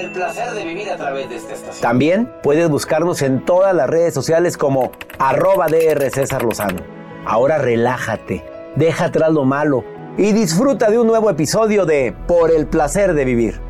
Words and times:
El 0.00 0.12
placer 0.12 0.52
de 0.52 0.64
vivir 0.64 0.88
a 0.88 0.96
través 0.96 1.28
de 1.28 1.36
esta 1.36 1.52
estación. 1.52 1.82
También 1.82 2.32
puedes 2.42 2.70
buscarnos 2.70 3.20
en 3.20 3.44
todas 3.44 3.74
las 3.74 3.86
redes 3.86 4.14
sociales 4.14 4.56
como 4.56 4.92
arroba 5.18 5.66
DR 5.66 6.10
César 6.10 6.42
Lozano. 6.42 6.80
Ahora 7.26 7.58
relájate, 7.58 8.42
deja 8.76 9.04
atrás 9.06 9.30
lo 9.30 9.44
malo 9.44 9.84
y 10.16 10.32
disfruta 10.32 10.90
de 10.90 10.98
un 10.98 11.06
nuevo 11.06 11.28
episodio 11.28 11.84
de 11.84 12.14
Por 12.26 12.50
el 12.50 12.66
placer 12.66 13.12
de 13.12 13.26
vivir. 13.26 13.60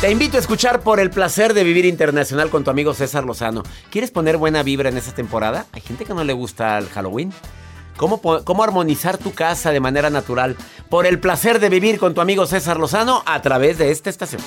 Te 0.00 0.12
invito 0.12 0.36
a 0.36 0.40
escuchar 0.40 0.78
Por 0.82 1.00
el 1.00 1.10
placer 1.10 1.52
de 1.52 1.64
vivir 1.64 1.84
internacional 1.84 2.48
con 2.48 2.62
tu 2.62 2.70
amigo 2.70 2.94
César 2.94 3.24
Lozano. 3.24 3.64
¿Quieres 3.90 4.12
poner 4.12 4.36
buena 4.36 4.62
vibra 4.62 4.88
en 4.88 4.96
esta 4.96 5.16
temporada? 5.16 5.66
Hay 5.72 5.80
gente 5.80 6.04
que 6.04 6.14
no 6.14 6.22
le 6.22 6.32
gusta 6.32 6.78
el 6.78 6.88
Halloween. 6.90 7.32
¿Cómo, 7.96 8.20
¿Cómo 8.20 8.64
armonizar 8.64 9.18
tu 9.18 9.32
casa 9.32 9.70
de 9.70 9.80
manera 9.80 10.10
natural? 10.10 10.56
Por 10.88 11.06
el 11.06 11.20
placer 11.20 11.60
de 11.60 11.68
vivir 11.68 11.98
con 11.98 12.14
tu 12.14 12.20
amigo 12.20 12.46
César 12.46 12.78
Lozano 12.78 13.22
a 13.26 13.40
través 13.42 13.78
de 13.78 13.90
esta 13.90 14.10
estación. 14.10 14.42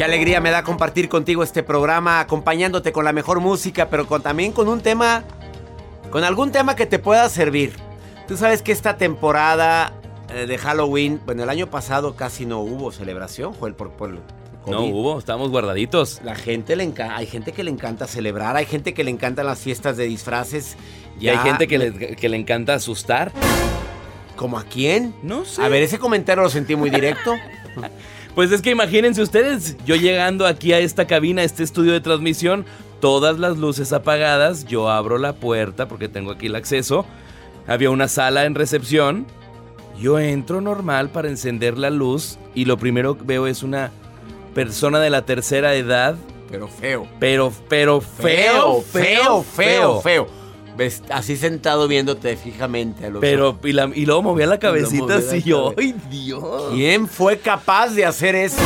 Qué 0.00 0.04
alegría 0.04 0.40
me 0.40 0.50
da 0.50 0.62
compartir 0.62 1.10
contigo 1.10 1.42
este 1.42 1.62
programa, 1.62 2.20
acompañándote 2.20 2.90
con 2.90 3.04
la 3.04 3.12
mejor 3.12 3.40
música, 3.40 3.90
pero 3.90 4.06
también 4.20 4.50
con 4.50 4.66
un 4.66 4.80
tema, 4.80 5.24
con 6.10 6.24
algún 6.24 6.52
tema 6.52 6.74
que 6.74 6.86
te 6.86 6.98
pueda 6.98 7.28
servir. 7.28 7.89
Tú 8.30 8.36
sabes 8.36 8.62
que 8.62 8.70
esta 8.70 8.96
temporada 8.96 9.92
eh, 10.32 10.46
de 10.46 10.56
Halloween, 10.56 11.20
bueno, 11.26 11.42
el 11.42 11.50
año 11.50 11.66
pasado 11.66 12.14
casi 12.14 12.46
no 12.46 12.60
hubo 12.60 12.92
celebración, 12.92 13.54
Joel, 13.54 13.74
por, 13.74 13.90
por 13.90 14.10
el 14.10 14.20
No 14.68 14.84
hubo, 14.84 15.18
estamos 15.18 15.50
guardaditos. 15.50 16.20
La 16.22 16.36
gente 16.36 16.76
le 16.76 16.84
encanta, 16.84 17.16
hay 17.16 17.26
gente 17.26 17.50
que 17.50 17.64
le 17.64 17.72
encanta 17.72 18.06
celebrar, 18.06 18.54
hay 18.54 18.66
gente 18.66 18.94
que 18.94 19.02
le 19.02 19.10
encantan 19.10 19.46
las 19.46 19.58
fiestas 19.58 19.96
de 19.96 20.04
disfraces. 20.04 20.76
Y 21.18 21.26
hay 21.26 21.38
gente 21.38 21.66
que 21.66 21.76
le, 21.76 22.14
que 22.14 22.28
le 22.28 22.36
encanta 22.36 22.74
asustar. 22.74 23.32
¿Como 24.36 24.60
a 24.60 24.62
quién? 24.62 25.12
No 25.24 25.44
sé. 25.44 25.60
A 25.60 25.68
ver, 25.68 25.82
ese 25.82 25.98
comentario 25.98 26.44
lo 26.44 26.50
sentí 26.50 26.76
muy 26.76 26.90
directo. 26.90 27.34
Pues 28.36 28.52
es 28.52 28.62
que 28.62 28.70
imagínense 28.70 29.22
ustedes, 29.22 29.76
yo 29.84 29.96
llegando 29.96 30.46
aquí 30.46 30.72
a 30.72 30.78
esta 30.78 31.08
cabina, 31.08 31.42
a 31.42 31.44
este 31.44 31.64
estudio 31.64 31.92
de 31.92 32.00
transmisión, 32.00 32.64
todas 33.00 33.40
las 33.40 33.58
luces 33.58 33.92
apagadas, 33.92 34.66
yo 34.66 34.88
abro 34.88 35.18
la 35.18 35.32
puerta 35.32 35.88
porque 35.88 36.08
tengo 36.08 36.30
aquí 36.30 36.46
el 36.46 36.54
acceso. 36.54 37.04
Había 37.70 37.90
una 37.90 38.08
sala 38.08 38.44
en 38.44 38.54
recepción. 38.54 39.26
Yo 39.98 40.18
entro 40.18 40.60
normal 40.60 41.10
para 41.10 41.28
encender 41.28 41.78
la 41.78 41.88
luz 41.90 42.38
y 42.54 42.64
lo 42.64 42.76
primero 42.76 43.16
que 43.16 43.24
veo 43.24 43.46
es 43.46 43.62
una 43.62 43.90
persona 44.54 44.98
de 45.00 45.08
la 45.10 45.24
tercera 45.24 45.74
edad, 45.74 46.16
Pero 46.50 46.66
feo. 46.68 47.06
pero 47.20 47.52
pero 47.68 48.00
Feo, 48.00 48.82
feo, 48.82 49.42
feo, 49.44 50.00
feo. 50.00 50.26
Ves, 50.76 51.02
así 51.10 51.36
sentado 51.36 51.86
viéndote 51.86 52.36
fijamente 52.36 53.06
a 53.06 53.10
los 53.10 53.20
Pero 53.20 53.58
y, 53.62 53.72
la- 53.72 53.90
y 53.94 54.06
luego 54.06 54.22
movía 54.22 54.46
la 54.46 54.58
cabecita 54.58 55.02
movía 55.04 55.16
así. 55.18 55.44
¡ay 55.78 55.94
Dios! 56.10 56.72
¿Quién 56.72 57.06
fue 57.06 57.38
capaz 57.38 57.88
de 57.90 58.04
hacer 58.06 58.34
eso? 58.34 58.56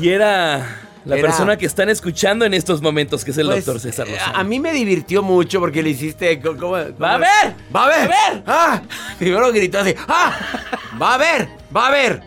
Y 0.00 0.08
era 0.08 0.80
la 1.04 1.16
Era- 1.16 1.28
persona 1.28 1.56
que 1.56 1.66
están 1.66 1.88
escuchando 1.88 2.44
en 2.44 2.52
estos 2.54 2.82
momentos, 2.82 3.24
que 3.24 3.30
es 3.30 3.38
el 3.38 3.46
Pues, 3.46 3.64
doctor 3.64 3.80
César 3.80 4.06
eh, 4.08 4.12
Lozano. 4.12 4.38
A 4.38 4.44
mí 4.44 4.60
me 4.60 4.72
divirtió 4.72 5.22
mucho 5.22 5.58
porque 5.60 5.82
le 5.82 5.90
hiciste. 5.90 6.40
co- 6.40 6.56
¿cómo- 6.56 6.72
cómo- 6.76 6.98
¡Va 7.00 7.14
a 7.14 7.18
ver! 7.18 7.54
¡Va 7.74 7.84
a 7.84 7.88
ver! 7.88 8.10
¡Va 8.10 8.26
a 8.26 8.30
ver! 8.32 8.42
¡Ah! 8.46 8.82
Primero 9.18 9.50
gritó 9.52 9.78
así. 9.80 9.94
¡Ah! 10.08 10.36
¡Va 11.00 11.14
a 11.14 11.18
ver! 11.18 11.48
¡Va 11.74 11.86
a 11.88 11.90
ver! 11.90 12.22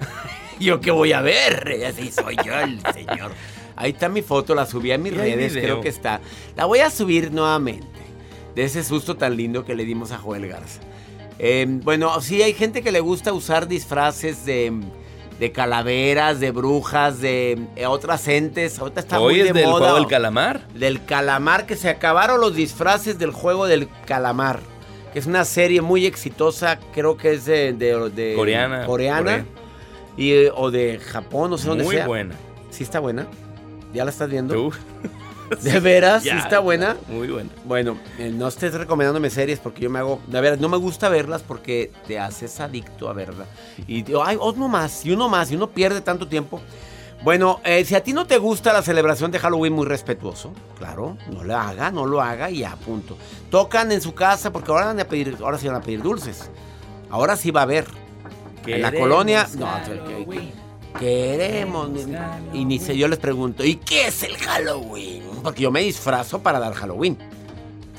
Yo, 0.59 0.79
¿qué 0.79 0.91
voy 0.91 1.13
a 1.13 1.21
ver? 1.21 1.77
Y 1.79 1.83
Así 1.83 2.11
soy 2.11 2.35
yo 2.45 2.53
el 2.59 2.79
señor. 2.93 3.31
Ahí 3.75 3.91
está 3.91 4.07
mi 4.07 4.21
foto, 4.21 4.53
la 4.55 4.65
subí 4.65 4.91
a 4.91 4.97
mis 4.97 5.15
redes, 5.15 5.51
creo 5.53 5.81
que 5.81 5.89
está. 5.89 6.21
La 6.55 6.65
voy 6.65 6.79
a 6.79 6.89
subir 6.89 7.31
nuevamente. 7.31 7.87
De 8.55 8.63
ese 8.63 8.83
susto 8.83 9.17
tan 9.17 9.35
lindo 9.35 9.65
que 9.65 9.75
le 9.75 9.83
dimos 9.83 10.11
a 10.11 10.19
Joel 10.19 10.47
Garza. 10.47 10.79
Eh, 11.39 11.65
bueno, 11.67 12.21
sí, 12.21 12.41
hay 12.43 12.53
gente 12.53 12.83
que 12.83 12.91
le 12.91 12.99
gusta 12.99 13.33
usar 13.33 13.67
disfraces 13.67 14.45
de, 14.45 14.71
de 15.39 15.51
calaveras, 15.51 16.39
de 16.39 16.51
brujas, 16.51 17.19
de 17.19 17.59
eh, 17.75 17.85
otras 17.87 18.27
entes. 18.27 18.79
Ahorita 18.79 18.99
está 19.01 19.19
Hoy 19.19 19.33
muy 19.35 19.41
es 19.41 19.53
de 19.53 19.59
del 19.61 19.69
moda. 19.69 19.79
juego 19.79 19.95
del 19.95 20.07
calamar. 20.07 20.67
Del 20.69 21.03
calamar, 21.05 21.65
que 21.65 21.75
se 21.75 21.89
acabaron 21.89 22.39
los 22.39 22.55
disfraces 22.55 23.17
del 23.19 23.31
juego 23.31 23.65
del 23.67 23.89
calamar. 24.05 24.59
Que 25.11 25.19
es 25.19 25.25
una 25.25 25.45
serie 25.45 25.81
muy 25.81 26.05
exitosa, 26.05 26.79
creo 26.93 27.17
que 27.17 27.33
es 27.33 27.45
de... 27.45 27.73
de- 27.73 28.09
de- 28.09 28.33
Coreana, 28.35 28.85
Coreana. 28.85 29.19
Corea. 29.21 29.45
Y, 30.17 30.45
o 30.55 30.71
de 30.71 30.99
Japón, 30.99 31.49
no 31.51 31.57
sé 31.57 31.67
dónde 31.67 31.83
Muy 31.83 31.95
sea. 31.95 32.07
buena. 32.07 32.35
¿Sí 32.69 32.83
está 32.83 32.99
buena? 32.99 33.27
¿Ya 33.93 34.05
la 34.05 34.11
estás 34.11 34.29
viendo? 34.29 34.59
Uf, 34.67 34.77
¿De 35.61 35.79
veras? 35.79 36.23
¿Sí 36.23 36.29
ya, 36.29 36.39
está 36.39 36.59
buena? 36.59 36.97
Muy 37.07 37.27
buena. 37.27 37.49
Bueno, 37.65 37.97
eh, 38.17 38.31
no 38.33 38.47
estés 38.47 38.73
recomendándome 38.73 39.29
series 39.29 39.59
porque 39.59 39.81
yo 39.81 39.89
me 39.89 39.99
hago... 39.99 40.21
De 40.27 40.41
verdad, 40.41 40.59
no 40.59 40.69
me 40.69 40.77
gusta 40.77 41.09
verlas 41.09 41.43
porque 41.43 41.91
te 42.07 42.19
haces 42.19 42.59
adicto 42.59 43.09
a 43.09 43.13
verla. 43.13 43.45
Y 43.87 44.03
digo, 44.03 44.23
ay, 44.23 44.37
uno 44.41 44.67
más, 44.67 45.05
y 45.05 45.11
uno 45.11 45.29
más, 45.29 45.51
y 45.51 45.55
uno 45.55 45.69
pierde 45.69 46.01
tanto 46.01 46.27
tiempo. 46.27 46.61
Bueno, 47.23 47.61
eh, 47.63 47.85
si 47.85 47.95
a 47.95 48.03
ti 48.03 48.11
no 48.11 48.27
te 48.27 48.37
gusta 48.37 48.73
la 48.73 48.81
celebración 48.81 49.31
de 49.31 49.39
Halloween, 49.39 49.71
muy 49.71 49.85
respetuoso, 49.85 50.51
claro, 50.77 51.17
no 51.31 51.43
lo 51.45 51.57
haga, 51.57 51.89
no 51.89 52.05
lo 52.05 52.21
haga 52.21 52.49
y 52.51 52.59
ya, 52.59 52.75
punto. 52.75 53.17
Tocan 53.49 53.93
en 53.93 54.01
su 54.01 54.13
casa 54.13 54.51
porque 54.51 54.71
ahora 54.71 54.87
van 54.87 54.99
a 54.99 55.05
pedir, 55.05 55.37
ahora 55.41 55.57
sí 55.57 55.67
van 55.67 55.77
a 55.77 55.81
pedir 55.81 56.01
dulces. 56.01 56.49
Ahora 57.09 57.37
sí 57.37 57.51
va 57.51 57.61
a 57.61 57.63
haber. 57.63 57.85
En 58.65 58.81
la 58.81 58.91
colonia, 58.91 59.47
no, 59.57 59.67
Halloween. 59.67 60.62
Que- 60.93 60.99
que- 60.99 61.37
queremos. 61.37 61.89
Y 62.53 62.65
ni 62.65 62.79
sé, 62.79 62.97
yo 62.97 63.07
les 63.07 63.19
pregunto, 63.19 63.63
¿y 63.63 63.75
qué 63.75 64.07
es 64.07 64.23
el 64.23 64.35
Halloween? 64.37 65.23
Porque 65.43 65.63
yo 65.63 65.71
me 65.71 65.81
disfrazo 65.81 66.41
para 66.41 66.59
dar 66.59 66.73
Halloween. 66.73 67.17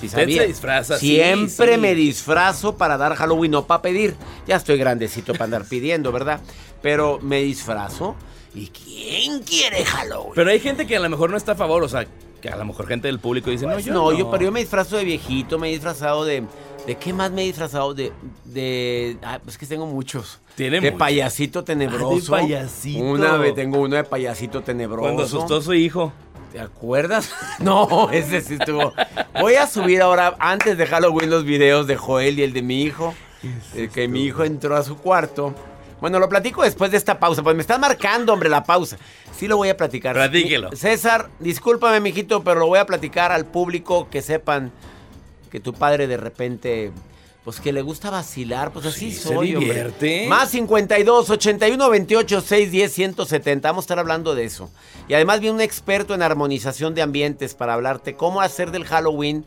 ¿Sí 0.01 0.07
Usted 0.07 0.21
sabía? 0.23 0.43
se 0.43 0.49
disfraza, 0.49 0.99
sí, 0.99 1.15
Siempre 1.15 1.75
sí. 1.75 1.81
me 1.81 1.95
disfrazo 1.95 2.77
para 2.77 2.97
dar 2.99 3.15
Halloween, 3.15 3.53
no 3.53 3.67
para 3.67 3.81
pedir. 3.83 4.17
Ya 4.47 4.57
estoy 4.57 4.77
grandecito 4.77 5.33
para 5.33 5.45
andar 5.45 5.65
pidiendo, 5.69 6.11
¿verdad? 6.13 6.41
Pero 6.83 7.19
me 7.23 7.41
disfrazo. 7.43 8.15
¿Y 8.55 8.69
quién 8.69 9.43
quiere 9.43 9.85
Halloween? 9.85 10.33
Pero 10.35 10.51
hay 10.51 10.61
gente 10.61 10.87
que 10.87 10.97
a 10.97 11.01
lo 11.01 11.09
mejor 11.09 11.31
no 11.31 11.37
está 11.37 11.53
a 11.53 11.57
favor, 11.57 11.83
o 11.83 11.89
sea, 11.89 12.07
que 12.41 12.49
a 12.49 12.57
lo 12.57 12.65
mejor 12.65 12.87
gente 12.87 13.09
del 13.09 13.19
público 13.19 13.51
dice, 13.51 13.67
no, 13.67 13.73
Pues 13.73 13.85
yo 13.85 13.93
no, 13.93 14.11
no. 14.13 14.19
yo, 14.19 14.31
pero 14.31 14.45
yo 14.45 14.53
me 14.53 14.61
disfrazo 14.61 14.97
de 14.97 15.05
viejito, 15.05 15.59
me 15.59 15.69
he 15.69 15.73
disfrazado 15.73 16.25
de. 16.25 16.45
¿De 16.87 16.97
qué 16.97 17.13
más 17.13 17.31
me 17.31 17.43
he 17.43 17.47
disfrazado? 17.47 17.95
De. 17.95 18.13
de 18.45 19.17
ah, 19.23 19.41
es 19.47 19.57
que 19.57 19.67
tengo 19.67 19.87
muchos. 19.87 20.41
Tiene 20.55 20.81
de 20.81 20.93
payasito 20.93 21.65
tenebroso. 21.65 22.35
Ah, 22.35 22.39
de 22.39 22.45
payasito. 22.45 23.05
Una 23.05 23.37
vez 23.37 23.55
tengo 23.55 23.81
uno 23.81 23.97
de 23.97 24.05
payasito 24.05 24.63
tenebroso. 24.63 25.03
Cuando 25.03 25.23
asustó 25.23 25.57
a 25.57 25.63
su 25.63 25.75
hijo. 25.75 26.13
¿Te 26.53 26.61
acuerdas? 26.61 27.33
No, 27.59 28.11
ese 28.11 28.41
sí 28.41 28.55
estuvo. 28.55 28.93
Voy 29.41 29.55
a 29.55 29.67
subir 29.67 30.03
ahora, 30.03 30.37
antes 30.39 30.77
de 30.77 30.87
Halloween, 30.87 31.31
los 31.31 31.45
videos 31.45 31.87
de 31.87 31.97
Joel 31.97 32.39
y 32.39 32.43
el 32.43 32.53
de 32.53 32.63
mi 32.63 32.83
hijo. 32.83 33.15
Eh, 33.75 33.89
que 33.93 34.09
mi 34.09 34.25
hijo 34.25 34.45
entró 34.45 34.77
a 34.77 34.83
su 34.83 34.97
cuarto. 34.97 35.55
Bueno, 36.01 36.19
lo 36.19 36.29
platico 36.29 36.63
después 36.63 36.91
de 36.91 36.97
esta 36.97 37.19
pausa, 37.19 37.43
pues 37.43 37.57
me 37.57 37.63
están 37.63 37.81
marcando, 37.81 38.33
hombre, 38.33 38.49
la 38.49 38.63
pausa. 38.63 38.99
Sí 39.37 39.49
lo 39.49 39.57
voy 39.57 39.69
a 39.69 39.77
platicar. 39.77 40.15
Platíquelo. 40.15 40.71
César, 40.73 41.31
discúlpame, 41.41 42.01
mijito, 42.01 42.45
pero 42.45 42.61
lo 42.61 42.67
voy 42.67 42.79
a 42.79 42.87
platicar 42.87 43.33
al 43.33 43.47
público 43.47 44.09
que 44.11 44.21
sepan 44.21 44.73
que 45.55 45.61
tu 45.61 45.73
padre 45.73 46.09
de 46.09 46.17
repente 46.17 46.91
pues 47.45 47.61
que 47.61 47.73
le 47.73 47.81
gusta 47.81 48.11
vacilar, 48.11 48.73
pues 48.73 48.87
así 48.87 49.13
Sí, 49.13 49.17
se 49.17 49.29
soy, 49.29 49.55
hombre. 49.55 49.69
divierte. 49.69 50.27
Más 50.27 50.51
52 50.51 51.31
81 51.31 51.91
28 51.91 52.41
610 52.41 52.93
170. 52.93 53.69
Vamos 53.69 53.83
a 53.83 53.85
estar 53.85 53.99
hablando 54.01 54.35
de 54.35 54.47
eso. 54.47 54.69
Y 55.07 55.15
además 55.15 55.39
viene 55.39 55.55
un 55.55 55.61
experto 55.61 56.13
en 56.13 56.23
armonización 56.23 56.97
de 56.97 57.03
ambientes 57.03 57.55
para 57.55 57.75
hablarte 57.75 58.17
cómo 58.17 58.41
hacer 58.41 58.73
del 58.73 58.85
Halloween 58.85 59.45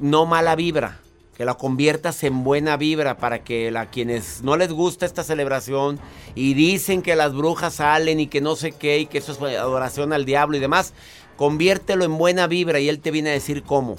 no 0.00 0.26
mala 0.26 0.56
vibra, 0.56 0.98
que 1.36 1.44
la 1.44 1.54
conviertas 1.54 2.24
en 2.24 2.42
buena 2.42 2.76
vibra 2.76 3.16
para 3.16 3.44
que 3.44 3.72
a 3.76 3.86
quienes 3.86 4.42
no 4.42 4.56
les 4.56 4.72
gusta 4.72 5.06
esta 5.06 5.22
celebración 5.22 6.00
y 6.34 6.54
dicen 6.54 7.02
que 7.02 7.14
las 7.14 7.34
brujas 7.34 7.74
salen 7.74 8.18
y 8.18 8.26
que 8.26 8.40
no 8.40 8.56
sé 8.56 8.72
qué 8.72 8.98
y 8.98 9.06
que 9.06 9.18
eso 9.18 9.30
es 9.30 9.40
adoración 9.56 10.12
al 10.12 10.24
diablo 10.24 10.56
y 10.56 10.60
demás, 10.60 10.92
conviértelo 11.36 12.04
en 12.04 12.18
buena 12.18 12.48
vibra 12.48 12.80
y 12.80 12.88
él 12.88 12.98
te 12.98 13.12
viene 13.12 13.30
a 13.30 13.34
decir 13.34 13.62
cómo. 13.62 13.96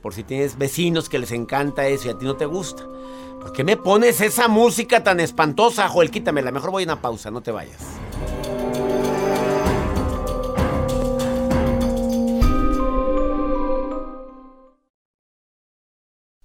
Por 0.00 0.14
si 0.14 0.24
tienes 0.24 0.56
vecinos 0.56 1.08
que 1.08 1.18
les 1.18 1.32
encanta 1.32 1.86
eso 1.86 2.08
y 2.08 2.10
a 2.10 2.18
ti 2.18 2.24
no 2.24 2.36
te 2.36 2.46
gusta. 2.46 2.86
¿Por 3.40 3.52
qué 3.52 3.64
me 3.64 3.76
pones 3.76 4.20
esa 4.20 4.48
música 4.48 5.02
tan 5.02 5.20
espantosa, 5.20 5.88
Joel? 5.88 6.10
Quítamela. 6.10 6.50
Mejor 6.50 6.70
voy 6.70 6.82
a 6.82 6.86
una 6.86 7.00
pausa, 7.00 7.30
no 7.30 7.42
te 7.42 7.50
vayas. 7.50 7.80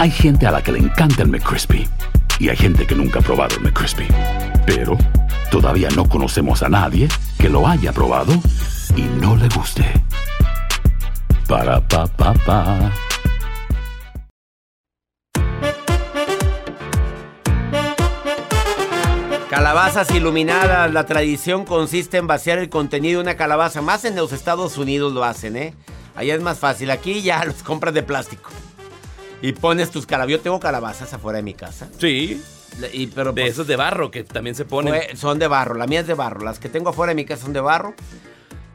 Hay 0.00 0.10
gente 0.10 0.46
a 0.46 0.50
la 0.50 0.62
que 0.62 0.72
le 0.72 0.78
encanta 0.78 1.24
el 1.24 1.28
McCrispy 1.28 1.86
y 2.38 2.48
hay 2.48 2.56
gente 2.56 2.86
que 2.86 2.94
nunca 2.94 3.18
ha 3.18 3.22
probado 3.22 3.56
el 3.56 3.64
McCrispy. 3.64 4.08
Pero 4.64 4.96
todavía 5.50 5.90
no 5.94 6.08
conocemos 6.08 6.62
a 6.62 6.70
nadie 6.70 7.06
que 7.38 7.50
lo 7.50 7.68
haya 7.68 7.92
probado 7.92 8.32
y 8.96 9.02
no 9.02 9.36
le 9.36 9.46
guste. 9.50 9.84
Para 11.46 11.86
pa 11.86 12.06
pa 12.06 12.32
pa. 12.32 12.90
Calabazas 19.50 20.10
iluminadas. 20.14 20.90
La 20.94 21.04
tradición 21.04 21.66
consiste 21.66 22.16
en 22.16 22.26
vaciar 22.26 22.58
el 22.58 22.70
contenido 22.70 23.18
de 23.18 23.24
una 23.24 23.36
calabaza. 23.36 23.82
Más 23.82 24.06
en 24.06 24.16
los 24.16 24.32
Estados 24.32 24.78
Unidos 24.78 25.12
lo 25.12 25.24
hacen, 25.24 25.58
¿eh? 25.58 25.74
Allá 26.16 26.34
es 26.34 26.40
más 26.40 26.58
fácil. 26.58 26.90
Aquí 26.90 27.20
ya 27.20 27.44
los 27.44 27.62
compras 27.62 27.92
de 27.92 28.02
plástico. 28.02 28.48
Y 29.42 29.52
pones 29.52 29.90
tus 29.90 30.06
calabazas. 30.06 30.30
Yo 30.38 30.40
tengo 30.40 30.60
calabazas 30.60 31.12
afuera 31.12 31.38
de 31.38 31.42
mi 31.42 31.54
casa. 31.54 31.88
Sí. 31.98 32.42
Y, 32.92 33.08
pero 33.08 33.32
De 33.32 33.42
pues, 33.42 33.52
esos 33.52 33.66
de 33.66 33.76
barro 33.76 34.10
que 34.10 34.24
también 34.24 34.54
se 34.54 34.64
ponen. 34.64 35.16
son 35.16 35.38
de 35.38 35.48
barro. 35.48 35.74
La 35.74 35.86
mía 35.86 36.00
es 36.00 36.06
de 36.06 36.14
barro. 36.14 36.44
Las 36.44 36.58
que 36.58 36.68
tengo 36.68 36.90
afuera 36.90 37.10
de 37.10 37.14
mi 37.16 37.24
casa 37.24 37.42
son 37.44 37.52
de 37.52 37.60
barro. 37.60 37.94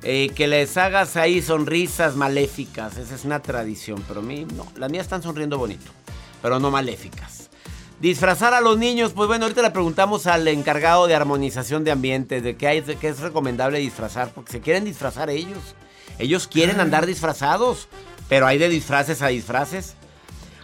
Eh, 0.04 0.30
que 0.36 0.48
les 0.48 0.76
hagas 0.78 1.16
ahí 1.16 1.42
sonrisas 1.42 2.16
maléficas. 2.16 2.98
Esa 2.98 3.16
es 3.16 3.26
una 3.26 3.42
tradición. 3.42 4.04
Pero 4.08 4.20
a 4.20 4.24
mí 4.24 4.46
no. 4.56 4.68
Las 4.76 4.92
mías 4.92 5.06
están 5.06 5.24
sonriendo 5.24 5.58
bonito. 5.58 5.92
Pero 6.42 6.60
no 6.60 6.72
maléficas. 6.72 7.50
Disfrazar 8.00 8.54
a 8.54 8.60
los 8.60 8.78
niños, 8.78 9.14
pues 9.14 9.28
bueno, 9.28 9.46
ahorita 9.46 9.62
le 9.62 9.72
preguntamos 9.72 10.28
al 10.28 10.46
encargado 10.50 11.08
de 11.08 11.16
armonización 11.16 11.86
de 11.86 11.92
ambientes 11.92 12.44
de 12.44 12.58
qué, 12.58 12.68
hay, 12.68 12.82
de 12.82 12.98
qué 12.98 13.08
es 13.08 13.20
recomendable 13.22 13.80
disfrazar, 13.80 14.32
porque 14.36 14.52
se 14.52 14.60
quieren 14.60 14.84
disfrazar 14.84 15.30
ellos. 15.30 15.76
Ellos 16.20 16.48
quieren 16.48 16.82
andar 16.82 17.06
disfrazados, 17.06 17.88
pero 18.28 18.48
hay 18.48 18.58
de 18.58 18.68
disfraces 18.68 19.22
a 19.22 19.28
disfraces. 19.28 19.96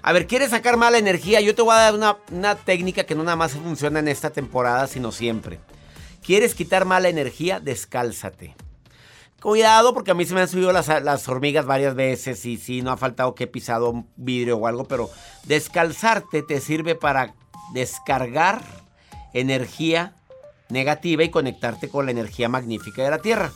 A 0.03 0.13
ver, 0.13 0.25
¿quieres 0.25 0.50
sacar 0.50 0.77
mala 0.77 0.98
energía? 0.98 1.42
Yo 1.42 1.53
te 1.53 1.62
voy 1.62 1.74
a 1.75 1.80
dar 1.80 1.93
una, 1.93 2.17
una 2.31 2.55
técnica 2.55 3.03
que 3.03 3.13
no 3.13 3.24
nada 3.24 3.36
más 3.36 3.53
funciona 3.53 4.00
en 4.00 4.08
esta 4.08 4.31
temporada, 4.31 4.88
sino 4.88 5.12
siempre. 5.12 5.60
¿Quieres 6.25 6.55
quitar 6.55 6.86
mala 6.86 7.10
energía? 7.10 7.60
Descálzate. 7.60 8.55
Cuidado, 9.41 9.93
porque 9.93 10.12
a 10.12 10.13
mí 10.13 10.25
se 10.25 10.34
me 10.34 10.41
han 10.41 10.48
subido 10.48 10.72
las, 10.72 10.88
las 10.88 11.27
hormigas 11.27 11.65
varias 11.65 11.96
veces 11.96 12.46
y 12.46 12.58
sí, 12.58 12.81
no 12.81 12.91
ha 12.91 12.98
faltado 12.98 13.36
que 13.36 13.46
he 13.46 13.48
pisado 13.48 13.89
un 13.89 14.08
vidrio 14.15 14.58
o 14.58 14.67
algo, 14.67 14.86
pero 14.86 15.10
descalzarte 15.46 16.43
te 16.43 16.62
sirve 16.62 16.96
para 16.96 17.34
descargar 17.74 18.63
energía 19.34 20.15
negativa 20.70 21.24
y 21.24 21.29
conectarte 21.29 21.89
con 21.89 22.05
la 22.05 22.12
energía 22.12 22.50
magnífica 22.50 23.03
de 23.03 23.10
la 23.10 23.20
Tierra. 23.20 23.51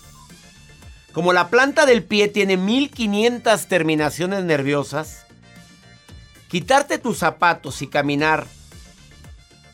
Como 1.12 1.34
la 1.34 1.50
planta 1.50 1.86
del 1.86 2.04
pie 2.04 2.28
tiene 2.28 2.58
1500 2.58 3.68
terminaciones 3.68 4.44
nerviosas, 4.44 5.25
quitarte 6.56 7.00
tus 7.00 7.18
zapatos 7.18 7.82
y 7.82 7.88
caminar 7.88 8.48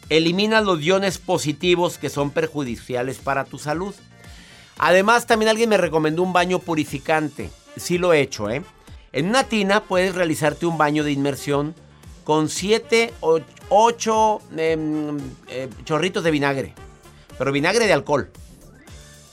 elimina 0.10 0.62
los 0.62 0.82
iones 0.82 1.20
positivos 1.20 2.00
que 2.00 2.10
son 2.10 2.32
perjudiciales 2.32 3.20
para 3.20 3.46
tu 3.46 3.60
salud. 3.60 3.94
Además, 4.80 5.28
también 5.28 5.50
alguien 5.50 5.70
me 5.70 5.78
recomendó 5.78 6.24
un 6.24 6.34
baño 6.34 6.58
purificante. 6.58 7.52
Sí 7.78 8.00
lo 8.00 8.14
he 8.14 8.22
hecho, 8.22 8.50
¿eh? 8.50 8.64
En 9.14 9.28
una 9.28 9.44
tina 9.44 9.84
puedes 9.84 10.16
realizarte 10.16 10.66
un 10.66 10.80
baño 10.80 11.04
de 11.04 11.12
inmersión 11.12 11.76
con 12.24 12.50
7 12.50 13.14
o 13.20 13.42
8 13.70 14.42
chorritos 15.86 16.24
de 16.24 16.32
vinagre. 16.32 16.74
Pero 17.38 17.52
vinagre 17.52 17.86
de 17.86 17.94
alcohol. 17.94 18.32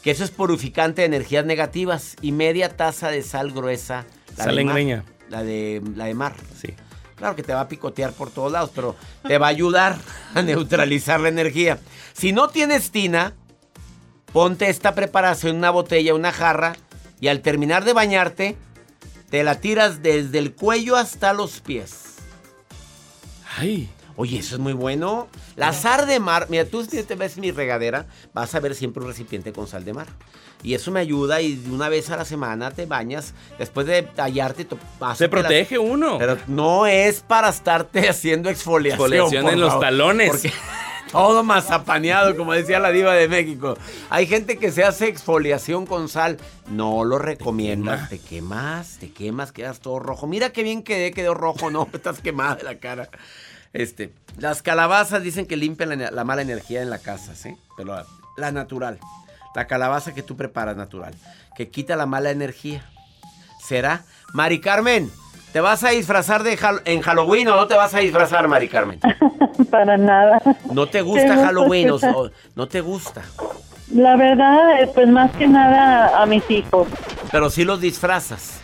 Que 0.02 0.10
eso 0.10 0.22
es 0.22 0.30
purificante 0.30 1.00
de 1.00 1.06
energías 1.06 1.46
negativas. 1.46 2.14
Y 2.20 2.32
media 2.32 2.76
taza 2.76 3.08
de 3.08 3.22
sal 3.22 3.52
gruesa. 3.52 4.04
La 4.36 4.44
de 4.44 4.64
mar. 4.64 4.74
Salengreña. 4.74 5.04
La 5.30 5.42
de, 5.42 5.82
la 5.96 6.04
de 6.04 6.14
mar. 6.14 6.34
Sí. 6.60 6.74
Claro 7.18 7.34
que 7.34 7.42
te 7.42 7.52
va 7.52 7.62
a 7.62 7.68
picotear 7.68 8.12
por 8.12 8.30
todos 8.30 8.52
lados, 8.52 8.70
pero 8.74 8.94
te 9.26 9.38
va 9.38 9.46
a 9.46 9.50
ayudar 9.50 9.98
a 10.34 10.42
neutralizar 10.42 11.20
la 11.20 11.28
energía. 11.28 11.78
Si 12.12 12.32
no 12.32 12.48
tienes 12.48 12.92
tina, 12.92 13.34
ponte 14.32 14.68
esta 14.68 14.94
preparación 14.94 15.50
en 15.52 15.58
una 15.58 15.70
botella, 15.70 16.14
una 16.14 16.32
jarra, 16.32 16.76
y 17.20 17.26
al 17.26 17.40
terminar 17.40 17.84
de 17.84 17.92
bañarte, 17.92 18.56
te 19.30 19.42
la 19.42 19.60
tiras 19.60 20.02
desde 20.02 20.38
el 20.38 20.54
cuello 20.54 20.96
hasta 20.96 21.32
los 21.32 21.60
pies. 21.60 22.14
Ay. 23.56 23.90
Oye, 24.20 24.40
eso 24.40 24.56
es 24.56 24.60
muy 24.60 24.72
bueno. 24.72 25.28
La 25.54 25.72
sal 25.72 26.08
de 26.08 26.18
mar, 26.18 26.46
mira, 26.50 26.64
tú 26.64 26.84
si 26.84 27.04
te 27.04 27.14
ves 27.14 27.38
mi 27.38 27.52
regadera, 27.52 28.06
vas 28.34 28.52
a 28.52 28.58
ver 28.58 28.74
siempre 28.74 29.00
un 29.00 29.08
recipiente 29.08 29.52
con 29.52 29.68
sal 29.68 29.84
de 29.84 29.92
mar. 29.94 30.08
Y 30.64 30.74
eso 30.74 30.90
me 30.90 30.98
ayuda 30.98 31.40
y 31.40 31.64
una 31.70 31.88
vez 31.88 32.10
a 32.10 32.16
la 32.16 32.24
semana 32.24 32.72
te 32.72 32.84
bañas. 32.84 33.32
Después 33.60 33.86
de 33.86 34.02
tallarte, 34.02 34.66
Se 35.14 35.28
protege 35.28 35.78
uno. 35.78 36.18
Pero 36.18 36.36
no 36.48 36.88
es 36.88 37.20
para 37.20 37.48
estarte 37.48 38.08
haciendo 38.08 38.50
exfoliación. 38.50 39.12
Exfoliación 39.12 39.48
en 39.50 39.60
los 39.60 39.68
favor. 39.68 39.84
talones. 39.84 40.30
Porque 40.30 40.52
todo 41.12 41.44
mazapaneado, 41.44 42.36
como 42.36 42.54
decía 42.54 42.80
la 42.80 42.90
diva 42.90 43.14
de 43.14 43.28
México. 43.28 43.78
Hay 44.10 44.26
gente 44.26 44.58
que 44.58 44.72
se 44.72 44.82
hace 44.82 45.06
exfoliación 45.06 45.86
con 45.86 46.08
sal. 46.08 46.38
No 46.66 47.04
lo 47.04 47.20
recomiendas. 47.20 48.08
Te 48.08 48.18
quemas, 48.18 48.98
te 48.98 49.12
quemas, 49.12 49.52
quedas 49.52 49.78
todo 49.78 50.00
rojo. 50.00 50.26
Mira 50.26 50.50
qué 50.50 50.64
bien 50.64 50.82
quedé, 50.82 51.12
quedó 51.12 51.34
rojo. 51.34 51.70
No, 51.70 51.86
estás 51.92 52.18
quemada 52.20 52.56
de 52.56 52.64
la 52.64 52.78
cara. 52.78 53.08
Este, 53.78 54.10
las 54.38 54.60
calabazas 54.60 55.22
dicen 55.22 55.46
que 55.46 55.56
limpian 55.56 55.96
la, 55.96 56.10
la 56.10 56.24
mala 56.24 56.42
energía 56.42 56.82
en 56.82 56.90
la 56.90 56.98
casa, 56.98 57.36
¿sí? 57.36 57.56
Pero 57.76 57.94
la, 57.94 58.04
la 58.36 58.50
natural. 58.50 58.98
La 59.54 59.68
calabaza 59.68 60.12
que 60.14 60.22
tú 60.24 60.36
preparas 60.36 60.76
natural. 60.76 61.14
Que 61.56 61.68
quita 61.68 61.94
la 61.94 62.04
mala 62.04 62.30
energía. 62.32 62.82
¿Será? 63.64 64.02
Mari 64.34 64.60
Carmen, 64.60 65.08
¿te 65.52 65.60
vas 65.60 65.84
a 65.84 65.90
disfrazar 65.90 66.42
de 66.42 66.58
en 66.86 67.02
Halloween 67.02 67.46
o 67.48 67.54
no 67.56 67.68
te 67.68 67.76
vas 67.76 67.94
a 67.94 68.00
disfrazar, 68.00 68.48
Mari 68.48 68.68
Carmen? 68.68 68.98
Para 69.70 69.96
nada. 69.96 70.42
¿No 70.72 70.88
te 70.88 71.00
gusta 71.02 71.36
Halloween? 71.36 71.90
o- 71.90 72.30
¿No 72.56 72.66
te 72.66 72.80
gusta? 72.80 73.22
La 73.94 74.16
verdad, 74.16 74.82
eh, 74.82 74.90
pues 74.92 75.06
más 75.08 75.30
que 75.36 75.46
nada 75.46 76.20
a 76.20 76.26
mis 76.26 76.42
hijos. 76.50 76.88
Pero 77.30 77.48
sí 77.48 77.62
los 77.64 77.80
disfrazas. 77.80 78.60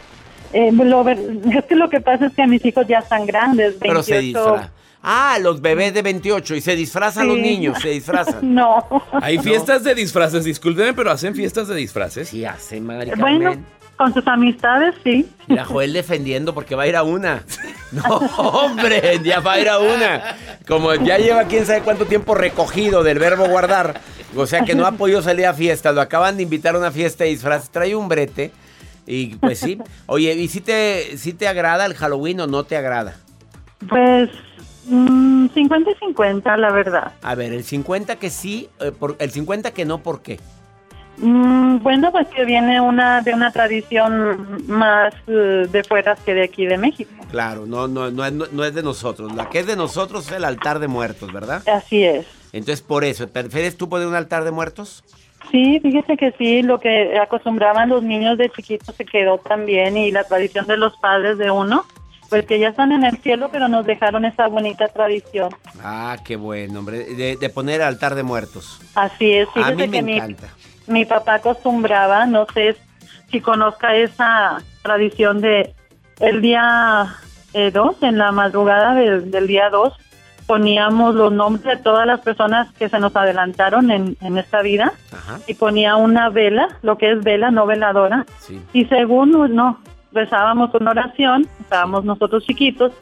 Eh, 0.53 0.73
lo 0.73 1.09
es 1.09 1.65
que 1.69 1.77
lo 1.77 1.89
que 1.89 2.01
pasa 2.01 2.27
es 2.27 2.35
que 2.35 2.43
a 2.43 2.47
mis 2.49 2.65
hijos 2.65 2.85
ya 2.89 2.99
están 2.99 3.27
grandes, 3.27 3.79
28. 3.79 3.87
Pero 3.89 4.03
se 4.03 4.19
disfrazan. 4.19 4.71
Ah, 5.07 5.39
los 5.39 5.61
bebés 5.61 5.93
de 5.93 6.01
28 6.01 6.55
y 6.55 6.61
se 6.63 6.75
disfrazan 6.75 7.29
los 7.29 7.39
niños, 7.39 7.79
se 7.81 7.91
disfrazan. 7.91 8.41
No. 8.55 8.87
Hay 9.21 9.39
fiestas 9.39 9.85
de 9.85 9.95
disfraces, 9.95 10.45
discúlpeme, 10.45 10.95
pero 10.95 11.11
hacen 11.11 11.35
fiestas 11.35 11.69
de 11.69 11.75
disfraces. 11.75 12.29
Sí, 12.29 12.45
hace 12.45 12.81
Mari 12.81 13.11
Carmen. 13.11 13.39
Bueno, 13.39 13.63
con 13.97 14.15
sus 14.15 14.27
amistades, 14.27 14.95
sí. 15.05 15.29
Mira, 15.47 15.65
Joel 15.65 15.93
defendiendo 15.93 16.55
porque 16.55 16.75
va 16.75 16.85
a 16.85 16.87
ir 16.87 16.97
a 16.97 17.03
una. 17.03 17.45
No, 17.93 18.17
hombre, 18.17 19.21
ya 19.23 19.39
va 19.39 19.53
a 19.53 19.61
ir 19.61 19.69
a 19.69 19.79
una. 19.79 20.37
Como 20.67 20.93
ya 20.97 21.17
lleva 21.17 21.45
quién 21.45 21.65
sabe 21.65 21.83
cuánto 21.83 22.07
tiempo 22.07 22.35
recogido 22.35 23.05
del 23.05 23.21
verbo 23.21 23.47
guardar. 23.47 24.01
O 24.35 24.47
sea 24.47 24.63
que 24.63 24.75
no 24.75 24.85
ha 24.85 24.93
podido 24.93 25.23
salir 25.23 25.47
a 25.47 25.55
fiestas. 25.55 25.95
Lo 25.95 26.01
acaban 26.01 26.37
de 26.37 26.43
invitar 26.43 26.75
a 26.75 26.79
una 26.79 26.91
fiesta 26.91 27.23
de 27.23 27.31
disfraces. 27.31 27.71
Trae 27.71 27.95
un 27.95 28.09
brete. 28.09 28.51
Y 29.07 29.37
pues 29.37 29.61
sí. 29.61 29.79
Oye, 30.07 30.33
¿y 30.35 30.49
si 30.49 30.61
te, 30.61 31.17
si 31.19 31.35
te 31.35 31.47
agrada 31.47 31.87
el 31.87 31.95
Halloween 31.95 32.41
o 32.41 32.47
no 32.49 32.65
te 32.65 32.77
agrada? 32.77 33.15
Pues 33.89 34.29
mm, 34.87 35.49
50 35.55 35.91
y 35.91 35.95
50, 35.97 36.57
la 36.57 36.71
verdad. 36.73 37.13
A 37.23 37.35
ver, 37.35 37.53
el 37.53 37.65
50 37.65 38.17
que 38.17 38.31
sí, 38.31 38.69
eh, 38.81 38.93
por- 38.93 39.17
el 39.19 39.31
50 39.31 39.73
que 39.73 39.85
no, 39.85 39.99
¿por 39.99 40.23
qué? 40.23 40.39
Mm, 41.17 41.79
bueno, 41.79 42.11
pues 42.11 42.27
que 42.29 42.45
viene 42.45 42.81
una 42.81 43.21
de 43.23 43.33
una 43.35 43.53
tradición 43.53 44.65
más 44.67 45.15
eh, 45.29 45.67
de 45.71 45.85
fuera 45.85 46.17
que 46.17 46.35
de 46.35 46.43
aquí 46.45 46.67
de 46.67 46.77
México. 46.77 47.11
Claro, 47.31 47.67
no, 47.67 47.87
no, 47.87 48.11
no, 48.11 48.25
es- 48.25 48.33
no 48.53 48.65
es 48.65 48.75
de 48.75 48.83
nosotros. 48.83 49.33
La 49.35 49.49
que 49.49 49.61
es 49.61 49.67
de 49.67 49.77
nosotros 49.77 50.27
es 50.27 50.33
el 50.33 50.45
altar 50.45 50.81
de 50.81 50.89
muertos, 50.89 51.33
¿verdad? 51.33 51.63
Así 51.69 52.03
es. 52.03 52.27
Entonces, 52.53 52.83
por 52.83 53.05
eso, 53.05 53.29
¿prefieres 53.29 53.77
tú 53.77 53.89
poner 53.89 54.07
un 54.09 54.15
altar 54.15 54.45
de 54.45 54.51
muertos? 54.51 55.05
Sí, 55.53 55.79
fíjese 55.81 56.17
que 56.17 56.33
sí, 56.39 56.63
lo 56.63 56.81
que 56.81 57.19
acostumbraban 57.19 57.91
los 57.91 58.03
niños 58.03 58.39
de 58.39 58.49
chiquitos 58.51 58.95
se 58.97 59.05
quedó 59.05 59.39
también 59.39 59.97
y 59.97 60.11
la 60.11 60.25
tradición 60.25 60.67
de 60.67 60.77
los 60.79 60.97
padres 60.97 61.37
de 61.39 61.51
uno, 61.51 61.85
pues 62.31 62.47
que 62.47 62.59
ya 62.59 62.69
están 62.69 62.93
en 62.93 63.05
el 63.05 63.17
cielo, 63.19 63.49
pero 63.53 63.69
nos 63.69 63.87
dejaron 63.87 64.25
esa 64.25 64.49
bonita 64.49 64.89
tradición. 64.89 65.51
Ah, 65.83 66.17
qué 66.25 66.37
bueno, 66.37 66.81
hombre. 66.81 67.05
De, 67.15 67.37
de 67.37 67.49
poner 67.51 67.83
altar 67.83 68.15
de 68.15 68.23
muertos. 68.23 68.81
Así 68.95 69.33
es, 69.33 69.49
A 69.49 69.53
fíjese 69.53 69.75
mí 69.77 69.87
me 69.87 69.91
que 69.91 70.03
mi, 70.03 70.17
encanta. 70.17 70.49
mi 70.87 71.05
papá 71.05 71.35
acostumbraba, 71.35 72.27
no 72.27 72.47
sé 72.55 72.77
si 73.31 73.41
conozca 73.41 73.95
esa 73.97 74.63
tradición 74.83 75.41
de 75.41 75.75
el 76.21 76.41
día 76.41 77.17
2, 77.53 77.97
en 78.03 78.19
la 78.19 78.33
madrugada 78.33 78.95
del, 78.95 79.31
del 79.31 79.47
día 79.47 79.71
2, 79.71 79.93
poníamos 80.47 81.15
los 81.15 81.33
nombres 81.33 81.65
de 81.65 81.83
todas 81.83 82.07
las 82.07 82.21
personas 82.21 82.73
que 82.75 82.89
se 82.89 82.99
nos 82.99 83.17
adelantaron 83.17 83.91
en, 83.91 84.17
en 84.21 84.37
esta 84.39 84.61
vida 84.63 84.93
Ajá, 85.13 85.41
y 85.47 85.55
ponía 85.55 85.97
una 85.97 86.29
vela, 86.29 86.69
lo 86.83 86.99
que 86.99 87.13
es 87.13 87.25
vela, 87.25 87.51
no 87.51 87.65
veladora, 87.67 88.27
sí. 88.41 88.61
y 88.73 88.85
según 88.87 89.55
no 89.55 89.79
rezábamos 90.15 90.71
una 90.75 90.93
oración, 90.93 91.49
estábamos 91.61 92.05
nosotros 92.05 92.45
chiquitos 92.45 92.93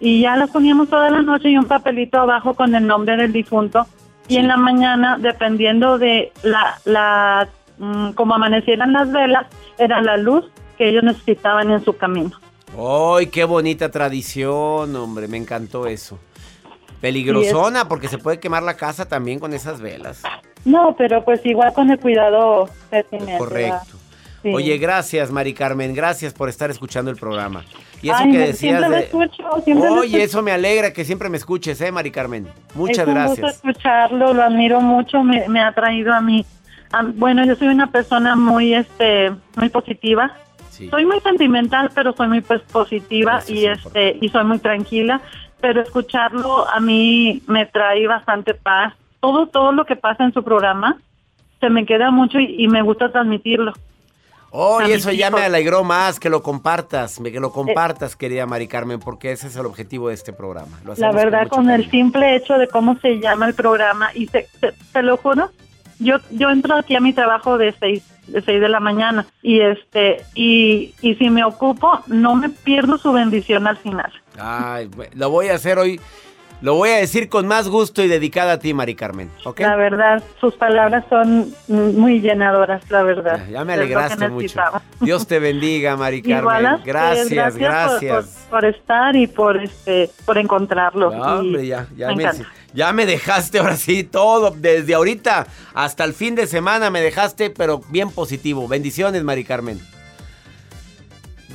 y 0.00 0.22
ya 0.22 0.36
las 0.36 0.50
poníamos 0.50 0.88
toda 0.88 1.10
la 1.10 1.22
noche 1.22 1.50
y 1.50 1.56
un 1.56 1.66
papelito 1.66 2.18
abajo 2.18 2.54
con 2.54 2.74
el 2.74 2.86
nombre 2.86 3.16
del 3.16 3.32
difunto 3.32 3.86
y 4.28 4.38
en 4.38 4.48
la 4.48 4.56
mañana 4.56 5.18
dependiendo 5.18 5.98
de 5.98 6.32
la 6.42 6.78
la 6.84 7.48
mm, 7.78 8.12
como 8.12 8.34
amanecieran 8.34 8.92
las 8.92 9.12
velas 9.12 9.46
era 9.78 10.00
la 10.00 10.16
luz 10.16 10.44
que 10.76 10.88
ellos 10.88 11.04
necesitaban 11.04 11.70
en 11.70 11.84
su 11.84 11.96
camino. 11.96 12.32
¡Ay, 12.76 13.28
qué 13.28 13.44
bonita 13.44 13.90
tradición, 13.90 14.96
hombre! 14.96 15.28
Me 15.28 15.36
encantó 15.36 15.86
eso. 15.86 16.18
Peligrosona, 17.00 17.86
porque 17.86 18.08
se 18.08 18.18
puede 18.18 18.40
quemar 18.40 18.62
la 18.62 18.76
casa 18.76 19.06
también 19.06 19.38
con 19.38 19.52
esas 19.52 19.80
velas. 19.80 20.22
No, 20.64 20.96
pero 20.96 21.24
pues 21.24 21.44
igual 21.44 21.72
con 21.74 21.90
el 21.90 22.00
cuidado 22.00 22.68
pertinente. 22.90 23.38
Correcto. 23.38 23.98
Sí. 24.44 24.52
Oye, 24.54 24.76
gracias, 24.78 25.32
Mari 25.32 25.54
Carmen. 25.54 25.94
Gracias 25.94 26.32
por 26.34 26.48
estar 26.50 26.70
escuchando 26.70 27.10
el 27.10 27.16
programa. 27.16 27.64
Y 28.02 28.10
eso 28.10 28.18
Ay, 28.20 28.30
que 28.30 28.38
decías 28.38 28.78
siempre 28.78 28.90
de... 28.90 29.04
escucho, 29.06 29.42
siempre 29.64 29.88
lo 29.88 29.94
Oye, 29.94 30.06
escucho. 30.08 30.22
eso 30.24 30.42
me 30.42 30.52
alegra 30.52 30.92
que 30.92 31.04
siempre 31.06 31.30
me 31.30 31.38
escuches, 31.38 31.80
¿eh, 31.80 31.90
Mari 31.90 32.10
Carmen? 32.10 32.46
Muchas 32.74 32.98
es 32.98 33.06
un 33.08 33.14
gusto 33.14 33.40
gracias. 33.40 33.56
escucharlo, 33.56 34.34
lo 34.34 34.42
admiro 34.42 34.80
mucho, 34.82 35.22
me, 35.22 35.48
me 35.48 35.60
ha 35.62 35.72
traído 35.72 36.12
a 36.12 36.20
mí. 36.20 36.44
a- 36.92 37.02
bueno, 37.14 37.44
yo 37.46 37.56
soy 37.56 37.68
una 37.68 37.86
persona 37.90 38.36
muy, 38.36 38.74
este, 38.74 39.32
muy 39.56 39.70
positiva. 39.70 40.30
Sí. 40.68 40.90
Soy 40.90 41.06
muy 41.06 41.20
sentimental, 41.20 41.90
pero 41.94 42.12
soy 42.14 42.28
muy 42.28 42.42
pues, 42.42 42.60
positiva 42.70 43.40
y 43.48 43.64
es 43.64 43.78
este 43.86 44.18
y 44.20 44.28
soy 44.28 44.44
muy 44.44 44.58
tranquila. 44.58 45.22
Pero 45.62 45.80
escucharlo 45.80 46.68
a 46.68 46.80
mí 46.80 47.42
me 47.46 47.64
trae 47.64 48.06
bastante 48.06 48.52
paz. 48.52 48.92
Todo 49.20 49.46
todo 49.46 49.72
lo 49.72 49.86
que 49.86 49.96
pasa 49.96 50.24
en 50.24 50.34
su 50.34 50.42
programa 50.44 50.98
se 51.60 51.70
me 51.70 51.86
queda 51.86 52.10
mucho 52.10 52.38
y, 52.38 52.56
y 52.62 52.68
me 52.68 52.82
gusta 52.82 53.10
transmitirlo. 53.10 53.72
A 54.54 54.86
mis 54.86 54.96
eso 54.96 55.10
ya 55.10 55.28
hijos. 55.28 55.40
me 55.40 55.46
alegró 55.46 55.82
más 55.84 56.20
que 56.20 56.30
lo 56.30 56.42
compartas, 56.42 57.18
que 57.18 57.28
Eh. 57.28 57.40
lo 57.40 57.50
compartas, 57.52 58.14
querida 58.16 58.46
Mari 58.46 58.68
Carmen, 58.68 59.00
porque 59.00 59.32
ese 59.32 59.48
es 59.48 59.56
el 59.56 59.66
objetivo 59.66 60.08
de 60.08 60.14
este 60.14 60.32
programa. 60.32 60.78
Lo 60.84 60.94
La 60.94 61.10
verdad, 61.12 61.48
con 61.48 61.70
el 61.70 61.90
simple 61.90 62.36
hecho 62.36 62.54
de 62.54 62.68
cómo 62.68 62.96
se 63.00 63.18
llama 63.18 63.46
el 63.46 63.54
programa, 63.54 64.10
y 64.14 64.26
te, 64.28 64.46
te- 64.60 64.72
te 64.92 65.02
lo 65.02 65.16
juro, 65.16 65.50
yo 65.98 66.16
yo 66.30 66.50
entro 66.50 66.76
aquí 66.76 66.94
a 66.96 67.00
mi 67.00 67.12
trabajo 67.12 67.58
de 67.58 67.74
seis 67.80 68.02
de 68.26 68.40
seis 68.42 68.58
de 68.60 68.68
la 68.70 68.80
mañana 68.80 69.26
y 69.42 69.60
este 69.60 70.24
y, 70.34 70.94
y 71.02 71.14
si 71.16 71.28
me 71.30 71.44
ocupo 71.44 72.00
no 72.06 72.34
me 72.36 72.48
pierdo 72.48 72.96
su 72.96 73.12
bendición 73.12 73.66
al 73.66 73.76
final. 73.76 74.10
Ay, 74.38 74.88
lo 75.14 75.28
voy 75.30 75.48
a 75.48 75.54
hacer 75.56 75.78
hoy, 75.78 76.00
lo 76.64 76.76
voy 76.76 76.88
a 76.88 76.96
decir 76.96 77.28
con 77.28 77.46
más 77.46 77.68
gusto 77.68 78.02
y 78.02 78.08
dedicada 78.08 78.52
a 78.54 78.58
ti, 78.58 78.72
Mari 78.72 78.94
Carmen. 78.94 79.30
La 79.58 79.76
verdad, 79.76 80.22
sus 80.40 80.54
palabras 80.54 81.04
son 81.10 81.54
muy 81.68 82.22
llenadoras, 82.22 82.90
la 82.90 83.02
verdad. 83.02 83.36
Ya, 83.44 83.50
ya 83.50 83.64
me 83.66 83.74
alegraste 83.74 84.30
mucho. 84.30 84.62
Dios 85.02 85.26
te 85.26 85.40
bendiga, 85.40 85.94
Mari 85.98 86.22
Carmen. 86.26 86.80
Gracias, 86.82 87.52
por- 87.52 87.60
gracias. 87.60 88.24
Por, 88.48 88.60
por 88.62 88.64
estar 88.64 89.14
y 89.14 89.26
por 89.26 89.62
este 89.62 90.08
por 90.24 90.38
encontrarlo. 90.38 91.10
No, 91.10 91.22
hombre, 91.40 91.66
ya, 91.66 91.86
ya 91.98 92.08
me 92.14 92.24
me, 92.24 92.30
ya 92.72 92.94
me 92.94 93.04
dejaste 93.04 93.58
ahora 93.58 93.76
sí 93.76 94.02
todo, 94.02 94.50
desde 94.50 94.94
ahorita 94.94 95.46
hasta 95.74 96.04
el 96.04 96.14
fin 96.14 96.34
de 96.34 96.46
semana 96.46 96.88
me 96.88 97.02
dejaste, 97.02 97.50
pero 97.50 97.82
bien 97.90 98.10
positivo. 98.10 98.66
Bendiciones, 98.68 99.22
Mari 99.22 99.44
Carmen. 99.44 99.78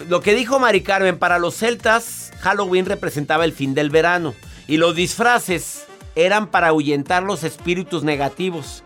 Lo 0.07 0.21
que 0.21 0.35
dijo 0.35 0.59
Mari 0.59 0.81
Carmen, 0.81 1.17
para 1.17 1.39
los 1.39 1.55
celtas, 1.55 2.31
Halloween 2.41 2.85
representaba 2.85 3.43
el 3.43 3.53
fin 3.53 3.73
del 3.73 3.89
verano 3.89 4.35
y 4.69 4.77
los 4.77 4.93
disfraces 4.93 5.85
eran 6.13 6.45
para 6.45 6.67
ahuyentar 6.67 7.23
los 7.23 7.43
espíritus 7.43 8.03
negativos. 8.03 8.83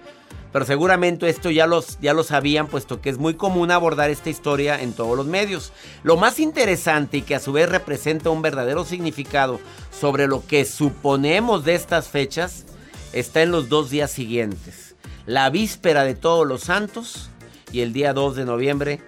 Pero 0.54 0.64
seguramente 0.64 1.28
esto 1.28 1.52
ya, 1.52 1.68
los, 1.68 2.00
ya 2.00 2.14
lo 2.14 2.24
sabían, 2.24 2.68
puesto 2.68 3.02
que 3.02 3.10
es 3.10 3.18
muy 3.18 3.34
común 3.34 3.70
abordar 3.70 4.10
esta 4.10 4.30
historia 4.30 4.82
en 4.82 4.94
todos 4.94 5.18
los 5.18 5.26
medios. 5.26 5.74
Lo 6.04 6.16
más 6.16 6.40
interesante 6.40 7.18
y 7.18 7.22
que 7.22 7.36
a 7.36 7.42
su 7.42 7.52
vez 7.52 7.68
representa 7.68 8.30
un 8.30 8.42
verdadero 8.42 8.86
significado 8.86 9.60
sobre 9.92 10.28
lo 10.28 10.48
que 10.48 10.64
suponemos 10.64 11.66
de 11.66 11.76
estas 11.76 12.08
fechas 12.08 12.64
está 13.12 13.42
en 13.42 13.52
los 13.52 13.68
dos 13.68 13.90
días 13.90 14.10
siguientes. 14.10 14.96
La 15.26 15.50
víspera 15.50 16.06
de 16.06 16.16
todos 16.16 16.48
los 16.48 16.62
santos 16.62 17.30
y 17.74 17.82
el 17.82 17.92
día 17.92 18.14
2 18.14 18.38
de 18.38 18.46
noviembre, 18.46 19.02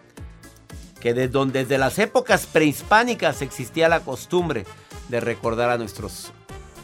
que 0.99 1.13
desde, 1.13 1.29
donde, 1.29 1.59
desde 1.59 1.77
las 1.77 1.99
épocas 1.99 2.45
prehispánicas 2.47 3.41
existía 3.41 3.87
la 3.87 4.01
costumbre 4.01 4.65
de 5.07 5.21
recordar 5.21 5.69
a 5.69 5.77
nuestros 5.77 6.33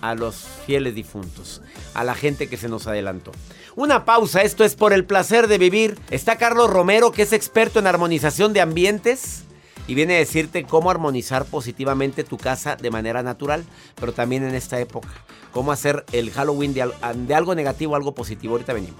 a 0.01 0.15
los 0.15 0.48
fieles 0.65 0.96
difuntos, 0.96 1.62
a 1.93 2.03
la 2.03 2.15
gente 2.15 2.50
que 2.50 2.58
se 2.58 2.67
nos 2.70 2.88
adelantó. 2.88 3.31
Una 3.75 4.03
pausa, 4.03 4.41
esto 4.41 4.63
es 4.63 4.75
por 4.75 4.91
el 4.91 5.05
placer 5.05 5.48
de 5.48 5.58
vivir. 5.58 5.98
Está 6.10 6.38
Carlos 6.38 6.70
Romero, 6.70 7.12
que 7.12 7.22
es 7.22 7.31
experto 7.31 7.79
en 7.79 7.88
armonización 7.88 8.51
de 8.51 8.62
ambientes 8.62 9.43
y 9.88 9.96
viene 9.96 10.15
a 10.15 10.20
decirte 10.20 10.65
cómo 10.65 10.91
armonizar 10.91 11.46
positivamente 11.46 12.24
tu 12.24 12.38
casa 12.38 12.75
de 12.75 12.91
manera 12.91 13.24
natural, 13.24 13.63
pero 13.96 14.13
también 14.13 14.43
en 14.43 14.55
esta 14.55 14.79
época. 14.79 15.10
Cómo 15.51 15.72
hacer 15.72 16.05
el 16.12 16.31
Halloween 16.31 16.74
de, 16.74 16.89
de 17.15 17.36
algo 17.36 17.55
negativo 17.55 17.93
a 17.93 17.98
algo 17.98 18.13
positivo. 18.13 18.53
Ahorita 18.53 18.74
venimos. 18.74 19.00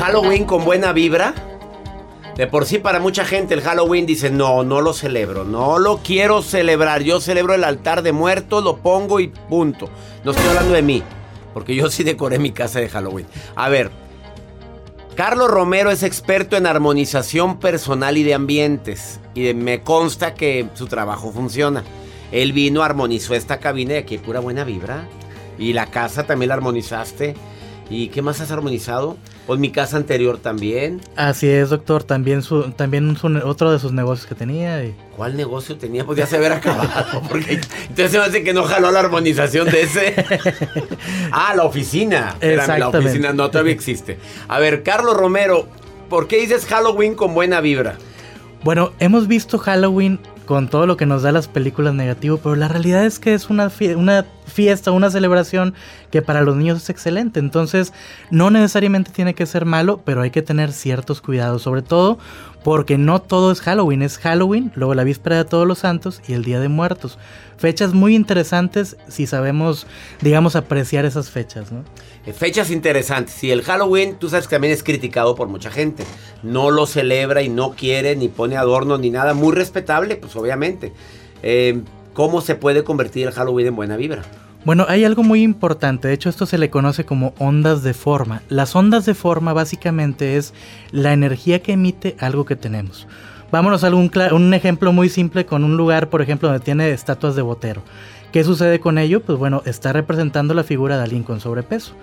Halloween 0.00 0.44
con 0.44 0.64
buena 0.64 0.92
vibra. 0.92 1.34
De 2.36 2.46
por 2.46 2.64
sí 2.64 2.78
para 2.78 3.00
mucha 3.00 3.24
gente 3.26 3.52
el 3.52 3.60
Halloween 3.60 4.06
dice, 4.06 4.30
no, 4.30 4.62
no 4.64 4.80
lo 4.80 4.94
celebro, 4.94 5.44
no 5.44 5.78
lo 5.78 5.98
quiero 5.98 6.40
celebrar. 6.40 7.02
Yo 7.02 7.20
celebro 7.20 7.52
el 7.54 7.64
altar 7.64 8.00
de 8.02 8.12
muertos, 8.12 8.64
lo 8.64 8.78
pongo 8.78 9.20
y 9.20 9.28
punto. 9.28 9.90
No 10.24 10.30
estoy 10.30 10.46
hablando 10.48 10.72
de 10.72 10.80
mí, 10.80 11.02
porque 11.52 11.74
yo 11.74 11.90
sí 11.90 12.02
decoré 12.02 12.38
mi 12.38 12.50
casa 12.52 12.80
de 12.80 12.88
Halloween. 12.88 13.26
A 13.56 13.68
ver, 13.68 13.90
Carlos 15.16 15.50
Romero 15.50 15.90
es 15.90 16.02
experto 16.02 16.56
en 16.56 16.66
armonización 16.66 17.58
personal 17.60 18.16
y 18.16 18.22
de 18.22 18.32
ambientes. 18.32 19.20
Y 19.34 19.42
de- 19.42 19.54
me 19.54 19.82
consta 19.82 20.32
que 20.32 20.66
su 20.74 20.86
trabajo 20.86 21.32
funciona. 21.32 21.84
Él 22.32 22.54
vino, 22.54 22.82
armonizó 22.82 23.34
esta 23.34 23.58
cabina 23.58 23.94
y 23.94 23.98
aquí 23.98 24.16
pura 24.16 24.40
buena 24.40 24.64
vibra. 24.64 25.06
Y 25.58 25.74
la 25.74 25.86
casa 25.86 26.22
también 26.24 26.48
la 26.48 26.54
armonizaste. 26.54 27.34
¿Y 27.90 28.08
qué 28.08 28.22
más 28.22 28.40
has 28.40 28.50
armonizado? 28.50 29.18
Pues 29.50 29.58
mi 29.58 29.72
casa 29.72 29.96
anterior 29.96 30.38
también. 30.38 31.00
Así 31.16 31.48
es, 31.48 31.70
doctor. 31.70 32.04
También 32.04 32.40
su, 32.42 32.70
también 32.70 33.16
su- 33.16 33.26
otro 33.44 33.72
de 33.72 33.80
sus 33.80 33.90
negocios 33.90 34.28
que 34.28 34.36
tenía. 34.36 34.84
y- 34.84 34.94
¿Cuál 35.16 35.36
negocio 35.36 35.76
tenía? 35.76 36.06
Pues 36.06 36.18
ya 36.18 36.26
se 36.28 36.36
haber 36.36 36.52
acabado. 36.52 37.20
Porque 37.28 37.54
entonces 37.54 38.12
se 38.12 38.18
me 38.20 38.26
hace 38.26 38.44
que 38.44 38.52
no 38.54 38.62
jaló 38.62 38.92
la 38.92 39.00
armonización 39.00 39.68
de 39.68 39.82
ese. 39.82 40.14
ah, 41.32 41.52
la 41.56 41.64
oficina. 41.64 42.36
Espérame, 42.40 42.78
la 42.78 42.88
oficina 42.90 43.32
no 43.32 43.50
todavía 43.50 43.72
existe. 43.72 44.20
A 44.46 44.60
ver, 44.60 44.84
Carlos 44.84 45.16
Romero, 45.16 45.66
¿por 46.08 46.28
qué 46.28 46.36
dices 46.40 46.64
Halloween 46.66 47.16
con 47.16 47.34
buena 47.34 47.60
vibra? 47.60 47.96
Bueno, 48.62 48.92
hemos 49.00 49.26
visto 49.26 49.58
Halloween 49.58 50.20
con 50.50 50.66
todo 50.66 50.84
lo 50.88 50.96
que 50.96 51.06
nos 51.06 51.22
da 51.22 51.30
las 51.30 51.46
películas 51.46 51.94
negativo, 51.94 52.38
pero 52.38 52.56
la 52.56 52.66
realidad 52.66 53.06
es 53.06 53.20
que 53.20 53.34
es 53.34 53.50
una, 53.50 53.70
una 53.94 54.26
fiesta, 54.46 54.90
una 54.90 55.08
celebración 55.08 55.74
que 56.10 56.22
para 56.22 56.42
los 56.42 56.56
niños 56.56 56.82
es 56.82 56.90
excelente. 56.90 57.38
Entonces, 57.38 57.92
no 58.32 58.50
necesariamente 58.50 59.12
tiene 59.12 59.36
que 59.36 59.46
ser 59.46 59.64
malo, 59.64 60.00
pero 60.04 60.22
hay 60.22 60.32
que 60.32 60.42
tener 60.42 60.72
ciertos 60.72 61.20
cuidados, 61.20 61.62
sobre 61.62 61.82
todo 61.82 62.18
porque 62.62 62.98
no 62.98 63.22
todo 63.22 63.50
es 63.52 63.60
Halloween, 63.60 64.02
es 64.02 64.18
Halloween, 64.18 64.72
luego 64.74 64.94
la 64.94 65.04
víspera 65.04 65.36
de 65.36 65.44
todos 65.44 65.66
los 65.66 65.78
santos 65.78 66.20
y 66.26 66.34
el 66.34 66.44
Día 66.44 66.60
de 66.60 66.68
Muertos. 66.68 67.18
Fechas 67.56 67.92
muy 67.92 68.14
interesantes 68.14 68.96
si 69.08 69.26
sabemos, 69.26 69.86
digamos, 70.20 70.56
apreciar 70.56 71.04
esas 71.04 71.30
fechas, 71.30 71.72
¿no? 71.72 71.84
Eh, 72.26 72.32
Fechas 72.32 72.70
interesantes. 72.70 73.42
Y 73.44 73.50
el 73.50 73.62
Halloween, 73.62 74.16
tú 74.18 74.28
sabes 74.28 74.46
que 74.46 74.56
también 74.56 74.72
es 74.72 74.82
criticado 74.82 75.34
por 75.34 75.48
mucha 75.48 75.70
gente. 75.70 76.04
No 76.42 76.70
lo 76.70 76.86
celebra 76.86 77.42
y 77.42 77.48
no 77.48 77.72
quiere, 77.72 78.16
ni 78.16 78.28
pone 78.28 78.56
adornos, 78.56 79.00
ni 79.00 79.10
nada. 79.10 79.34
Muy 79.34 79.54
respetable, 79.54 80.16
pues 80.16 80.34
obviamente. 80.36 80.92
Eh, 81.42 81.82
¿Cómo 82.14 82.40
se 82.40 82.54
puede 82.54 82.82
convertir 82.84 83.26
el 83.26 83.32
Halloween 83.32 83.68
en 83.68 83.76
buena 83.76 83.96
vibra? 83.96 84.22
Bueno, 84.62 84.84
hay 84.88 85.04
algo 85.04 85.22
muy 85.22 85.42
importante, 85.42 86.08
de 86.08 86.14
hecho 86.14 86.28
esto 86.28 86.44
se 86.44 86.58
le 86.58 86.68
conoce 86.68 87.06
como 87.06 87.32
ondas 87.38 87.82
de 87.82 87.94
forma. 87.94 88.42
Las 88.50 88.76
ondas 88.76 89.06
de 89.06 89.14
forma 89.14 89.54
básicamente 89.54 90.36
es 90.36 90.52
la 90.90 91.14
energía 91.14 91.62
que 91.62 91.72
emite 91.72 92.14
algo 92.18 92.44
que 92.44 92.56
tenemos. 92.56 93.06
Vámonos 93.50 93.84
a 93.84 93.86
algún 93.86 94.10
un 94.32 94.54
ejemplo 94.54 94.92
muy 94.92 95.08
simple 95.08 95.46
con 95.46 95.64
un 95.64 95.78
lugar, 95.78 96.10
por 96.10 96.20
ejemplo, 96.20 96.48
donde 96.48 96.62
tiene 96.62 96.90
estatuas 96.90 97.36
de 97.36 97.42
Botero. 97.42 97.82
¿Qué 98.32 98.44
sucede 98.44 98.80
con 98.80 98.98
ello? 98.98 99.22
Pues 99.22 99.38
bueno, 99.38 99.62
está 99.64 99.94
representando 99.94 100.52
la 100.52 100.62
figura 100.62 100.98
de 100.98 101.04
alguien 101.04 101.24
con 101.24 101.40
sobrepeso. 101.40 101.94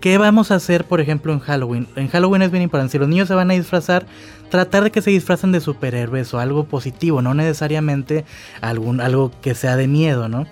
¿Qué 0.00 0.16
vamos 0.16 0.50
a 0.50 0.54
hacer, 0.54 0.84
por 0.84 1.00
ejemplo, 1.00 1.32
en 1.32 1.40
Halloween? 1.40 1.88
En 1.96 2.08
Halloween 2.08 2.42
es 2.42 2.50
bien 2.52 2.62
importante. 2.62 2.92
Si 2.92 2.98
los 2.98 3.08
niños 3.08 3.28
se 3.28 3.34
van 3.34 3.50
a 3.50 3.54
disfrazar, 3.54 4.06
tratar 4.48 4.84
de 4.84 4.90
que 4.92 5.02
se 5.02 5.10
disfracen 5.10 5.52
de 5.52 5.60
superhéroes 5.60 6.32
o 6.32 6.38
algo 6.38 6.64
positivo, 6.64 7.20
no 7.20 7.34
necesariamente 7.34 8.24
algún, 8.60 9.00
algo 9.00 9.32
que 9.42 9.54
sea 9.54 9.76
de 9.76 9.88
miedo, 9.88 10.28
¿no? 10.28 10.46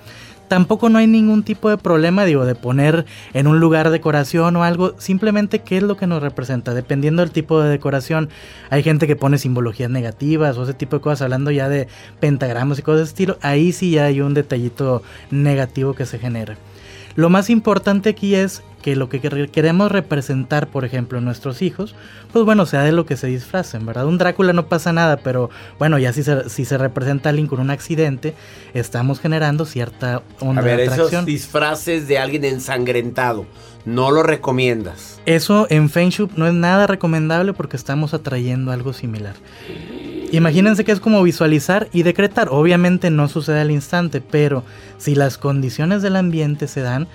Tampoco 0.49 0.89
no 0.89 0.99
hay 0.99 1.07
ningún 1.07 1.43
tipo 1.43 1.71
de 1.71 1.79
problema, 1.79 2.25
digo, 2.25 2.45
de 2.45 2.55
poner 2.55 3.07
en 3.33 3.47
un 3.47 3.61
lugar 3.61 3.91
decoración 3.91 4.57
o 4.57 4.65
algo, 4.65 4.95
simplemente 4.99 5.61
qué 5.61 5.79
es 5.79 5.83
lo 5.83 5.97
que 5.97 6.07
nos 6.07 6.23
representa, 6.23 6.75
dependiendo 6.75 7.23
del 7.23 7.31
tipo 7.31 7.61
de 7.61 7.71
decoración. 7.71 8.29
Hay 8.71 8.83
gente 8.83 9.07
que 9.07 9.17
pone 9.17 9.39
simbologías 9.39 9.91
negativas 9.91 10.57
o 10.57 10.65
ese 10.65 10.75
tipo 10.75 10.97
de 10.97 11.03
cosas, 11.03 11.23
hablando 11.23 11.51
ya 11.51 11.69
de 11.69 11.89
pentagramas 12.21 12.79
y 12.79 12.83
cosas 12.83 13.01
de 13.01 13.05
estilo, 13.05 13.39
ahí 13.41 13.73
sí 13.73 13.93
ya 13.93 14.05
hay 14.05 14.21
un 14.21 14.35
detallito 14.35 15.03
negativo 15.31 15.95
que 15.95 16.07
se 16.07 16.19
genera. 16.19 16.57
Lo 17.17 17.31
más 17.31 17.49
importante 17.51 18.11
aquí 18.11 18.35
es 18.35 18.63
que 18.83 18.97
lo 18.97 19.09
que 19.09 19.23
quer- 19.23 19.51
queremos 19.51 19.91
representar, 19.91 20.67
por 20.69 20.85
ejemplo, 20.85 21.19
en 21.19 21.25
nuestros 21.25 21.63
hijos, 21.63 21.95
pues 22.33 22.45
bueno, 22.45 22.67
sea 22.67 22.83
de 22.83 22.93
lo 22.93 23.07
que 23.07 23.17
se 23.17 23.29
disfracen, 23.29 23.87
¿verdad? 23.87 24.07
Un 24.07 24.19
Drácula 24.19 24.53
no 24.53 24.67
pasa 24.67 24.93
nada, 24.93 25.17
pero 25.19 25.49
bueno, 25.79 25.99
ya 25.99 26.13
si 26.13 26.23
se, 26.23 26.51
si 26.51 26.65
se 26.67 26.77
representa 26.77 27.29
a 27.29 27.31
alguien 27.31 27.47
con 27.47 27.61
un 27.61 27.71
accidente, 27.71 28.35
estamos 28.75 29.21
generando 29.21 29.65
cierta 29.65 30.23
onda 30.41 30.61
A 30.61 30.65
ver, 30.65 30.77
de 30.77 30.85
esos 30.87 31.25
disfraces 31.25 32.09
de 32.09 32.19
alguien 32.19 32.45
ensangrentado, 32.45 33.47
¿no 33.87 34.11
lo 34.11 34.23
recomiendas? 34.23 35.19
Eso 35.25 35.67
en 35.71 35.89
Feng 35.89 36.11
Shui 36.11 36.29
no 36.37 36.47
es 36.47 36.53
nada 36.53 36.87
recomendable 36.87 37.55
porque 37.55 37.77
estamos 37.79 38.13
atrayendo 38.13 38.71
algo 38.71 38.93
similar. 38.93 39.35
Imagínense 40.37 40.85
que 40.85 40.93
es 40.93 41.01
como 41.01 41.23
visualizar 41.23 41.89
y 41.93 42.03
decretar. 42.03 42.49
Obviamente 42.51 43.11
no 43.11 43.29
sucede 43.29 43.61
al 43.61 43.71
instante, 43.71 44.21
pero 44.21 44.65
si 44.99 45.15
las 45.15 45.39
condiciones 45.39 46.03
del 46.03 46.17
ambiente 46.17 46.67
se 46.67 46.81
dan, 46.81 47.07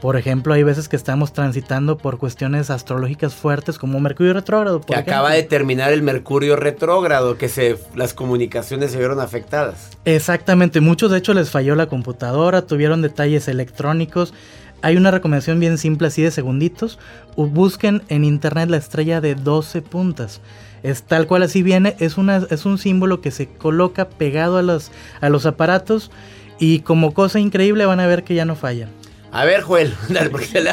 por 0.00 0.16
ejemplo, 0.16 0.54
hay 0.54 0.62
veces 0.62 0.88
que 0.88 0.94
estamos 0.94 1.32
transitando 1.32 1.98
por 1.98 2.18
cuestiones 2.18 2.70
astrológicas 2.70 3.34
fuertes 3.34 3.78
como 3.78 3.98
Mercurio 3.98 4.32
retrógrado. 4.32 4.80
Que 4.80 4.94
acaba 4.94 5.32
de 5.32 5.42
terminar 5.42 5.92
el 5.92 6.02
Mercurio 6.02 6.54
retrógrado, 6.54 7.36
que 7.36 7.48
se, 7.48 7.76
las 7.96 8.14
comunicaciones 8.14 8.92
se 8.92 8.98
vieron 8.98 9.18
afectadas. 9.18 9.90
Exactamente, 10.04 10.80
muchos 10.80 11.10
de 11.10 11.18
hecho 11.18 11.34
les 11.34 11.50
falló 11.50 11.74
la 11.74 11.86
computadora, 11.86 12.62
tuvieron 12.62 13.02
detalles 13.02 13.48
electrónicos. 13.48 14.34
Hay 14.82 14.96
una 14.96 15.10
recomendación 15.10 15.58
bien 15.58 15.78
simple 15.78 16.06
así 16.06 16.22
de 16.22 16.30
segunditos. 16.30 17.00
Busquen 17.34 18.02
en 18.08 18.24
internet 18.24 18.70
la 18.70 18.76
estrella 18.76 19.20
de 19.20 19.34
12 19.34 19.82
puntas. 19.82 20.40
Es 20.82 21.02
tal 21.02 21.26
cual 21.26 21.42
así 21.42 21.62
viene, 21.62 21.96
es, 21.98 22.18
una, 22.18 22.46
es 22.50 22.64
un 22.64 22.78
símbolo 22.78 23.20
que 23.20 23.30
se 23.30 23.46
coloca 23.46 24.08
pegado 24.08 24.58
a 24.58 24.62
los, 24.62 24.90
a 25.20 25.28
los 25.28 25.46
aparatos 25.46 26.10
y 26.58 26.80
como 26.80 27.14
cosa 27.14 27.38
increíble 27.40 27.86
van 27.86 28.00
a 28.00 28.06
ver 28.06 28.24
que 28.24 28.34
ya 28.34 28.44
no 28.44 28.56
fallan. 28.56 28.90
A 29.30 29.44
ver, 29.44 29.62
Joel, 29.62 29.94
porque 30.30 30.64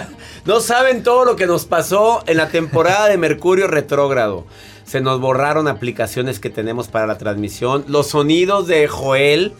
no 0.45 0.59
saben 0.59 1.03
todo 1.03 1.25
lo 1.25 1.35
que 1.35 1.47
nos 1.47 1.65
pasó 1.65 2.23
en 2.27 2.37
la 2.37 2.49
temporada 2.49 3.07
de 3.07 3.17
Mercurio 3.17 3.67
retrógrado. 3.67 4.45
Se 4.85 5.01
nos 5.01 5.19
borraron 5.19 5.67
aplicaciones 5.67 6.39
que 6.39 6.49
tenemos 6.49 6.87
para 6.87 7.07
la 7.07 7.17
transmisión. 7.17 7.83
Los 7.87 8.07
sonidos 8.07 8.67
de 8.67 8.87
Joel, 8.87 9.53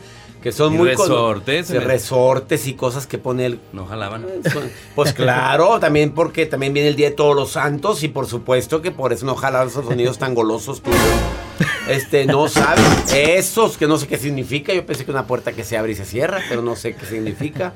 que 0.45 0.51
son 0.51 0.75
Y 0.75 0.77
muy... 0.77 0.89
resortes, 0.89 1.71
resortes 1.71 2.67
y 2.67 2.75
cosas 2.75 3.08
que 3.08 3.17
pone 3.17 3.47
él. 3.47 3.60
No 3.73 3.88
jalaban. 3.88 4.27
Pues 4.93 5.12
claro, 5.12 5.79
también 5.79 6.12
porque 6.12 6.45
también 6.45 6.71
viene 6.71 6.89
el 6.89 6.95
Día 6.95 7.10
de 7.10 7.15
Todos 7.15 7.36
los 7.36 7.53
Santos 7.53 8.03
y 8.03 8.10
por 8.10 8.27
supuesto 8.27 8.79
que 8.84 8.91
por 8.91 9.12
eso 9.12 9.25
no 9.25 9.34
jalan 9.34 9.69
esos 9.69 9.88
sonidos 9.88 10.19
tan 10.19 10.36
golosos 10.36 10.84
tuyos. 10.84 10.99
Este, 11.89 12.27
no 12.27 12.47
saben. 12.47 12.86
Esos 13.15 13.75
que 13.75 13.88
no 13.88 13.97
sé 13.97 14.05
qué 14.05 14.19
significa. 14.19 14.71
Yo 14.71 14.86
pensé 14.86 15.03
que 15.03 15.10
una 15.10 15.25
puerta 15.25 15.51
que 15.51 15.63
se 15.63 15.79
abre 15.79 15.93
y 15.93 15.95
se 15.95 16.05
cierra, 16.05 16.39
pero 16.47 16.62
no 16.62 16.75
sé 16.75 16.93
qué 16.93 17.08
significa. 17.08 17.73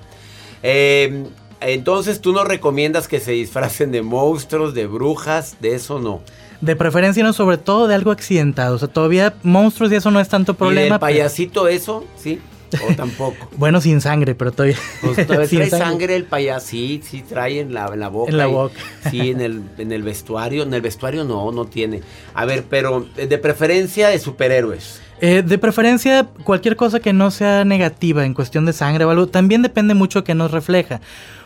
Eh, 0.61 1.23
entonces, 1.61 2.21
¿tú 2.21 2.33
no 2.33 2.43
recomiendas 2.43 3.07
que 3.07 3.19
se 3.19 3.31
disfracen 3.31 3.91
de 3.91 4.03
monstruos, 4.03 4.75
de 4.75 4.85
brujas? 4.85 5.57
De 5.59 5.73
eso 5.73 5.97
no. 5.99 6.21
De 6.61 6.75
preferencia, 6.75 7.23
no, 7.23 7.33
sobre 7.33 7.57
todo 7.57 7.87
de 7.87 7.95
algo 7.95 8.11
accidentado. 8.11 8.75
O 8.75 8.77
sea, 8.77 8.89
todavía 8.89 9.33
monstruos 9.41 9.91
y 9.91 9.95
eso 9.95 10.11
no 10.11 10.19
es 10.19 10.29
tanto 10.29 10.51
¿Y 10.51 10.55
problema. 10.55 10.95
del 10.97 10.99
payasito 10.99 11.67
eso? 11.67 12.05
¿Sí? 12.15 12.39
¿O 12.89 12.95
tampoco? 12.95 13.49
bueno, 13.57 13.81
sin 13.81 14.01
sangre, 14.01 14.35
pero 14.35 14.51
todavía. 14.51 14.77
Pues 15.01 15.25
todavía 15.27 15.47
sin 15.49 15.59
trae 15.59 15.69
sangre 15.69 16.15
el 16.15 16.25
payaso, 16.25 16.67
sí, 16.67 17.01
sí 17.03 17.21
trae 17.21 17.59
en 17.61 17.73
la, 17.73 17.87
en 17.93 17.99
la 17.99 18.09
boca. 18.09 18.31
En 18.31 18.37
la 18.37 18.47
y- 18.47 18.51
boca. 18.51 18.75
Sí, 19.09 19.31
en 19.31 19.41
el, 19.41 19.61
en 19.77 19.91
el 19.91 20.03
vestuario. 20.03 20.63
En 20.63 20.73
el 20.73 20.81
vestuario 20.81 21.23
no, 21.23 21.51
no 21.51 21.65
tiene. 21.65 22.01
A 22.33 22.45
ver, 22.45 22.63
pero 22.69 23.07
eh, 23.17 23.27
de 23.27 23.37
preferencia 23.37 24.09
de 24.09 24.19
superhéroes. 24.19 25.01
Eh, 25.21 25.43
de 25.45 25.57
preferencia, 25.57 26.27
cualquier 26.43 26.75
cosa 26.75 26.99
que 26.99 27.13
no 27.13 27.29
sea 27.31 27.65
negativa 27.65 28.25
en 28.25 28.33
cuestión 28.33 28.65
de 28.65 28.73
sangre 28.73 29.03
o 29.05 29.09
algo, 29.09 29.27
también 29.27 29.61
depende 29.61 29.93
mucho 29.93 30.23
que 30.23 30.33
nos 30.33 30.51
refleja. 30.51 31.01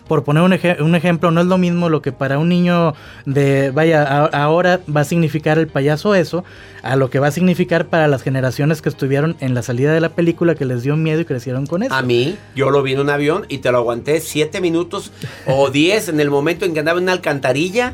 Por 0.07 0.25
poner 0.25 0.43
un, 0.43 0.85
un 0.85 0.95
ejemplo, 0.95 1.31
no 1.31 1.39
es 1.39 1.47
lo 1.47 1.57
mismo 1.57 1.87
lo 1.87 2.01
que 2.01 2.11
para 2.11 2.37
un 2.37 2.49
niño 2.49 2.93
de, 3.25 3.71
vaya, 3.71 4.25
ahora 4.25 4.81
va 4.93 5.01
a 5.01 5.05
significar 5.05 5.57
el 5.57 5.67
payaso 5.67 6.13
eso, 6.13 6.43
a 6.81 6.97
lo 6.97 7.09
que 7.09 7.19
va 7.19 7.27
a 7.27 7.31
significar 7.31 7.87
para 7.87 8.09
las 8.09 8.21
generaciones 8.21 8.81
que 8.81 8.89
estuvieron 8.89 9.37
en 9.39 9.53
la 9.53 9.63
salida 9.63 9.93
de 9.93 10.01
la 10.01 10.09
película, 10.09 10.55
que 10.55 10.65
les 10.65 10.83
dio 10.83 10.97
miedo 10.97 11.21
y 11.21 11.25
crecieron 11.25 11.65
con 11.65 11.83
eso. 11.83 11.93
A 11.93 12.01
mí, 12.01 12.35
yo 12.53 12.69
lo 12.69 12.83
vi 12.83 12.93
en 12.93 12.99
un 12.99 13.09
avión 13.09 13.45
y 13.47 13.59
te 13.59 13.71
lo 13.71 13.77
aguanté 13.77 14.19
siete 14.19 14.59
minutos 14.59 15.11
o 15.47 15.69
diez 15.69 16.09
en 16.09 16.19
el 16.19 16.29
momento 16.29 16.65
en 16.65 16.73
que 16.73 16.79
andaba 16.79 16.97
en 16.97 17.03
una 17.03 17.13
alcantarilla 17.13 17.93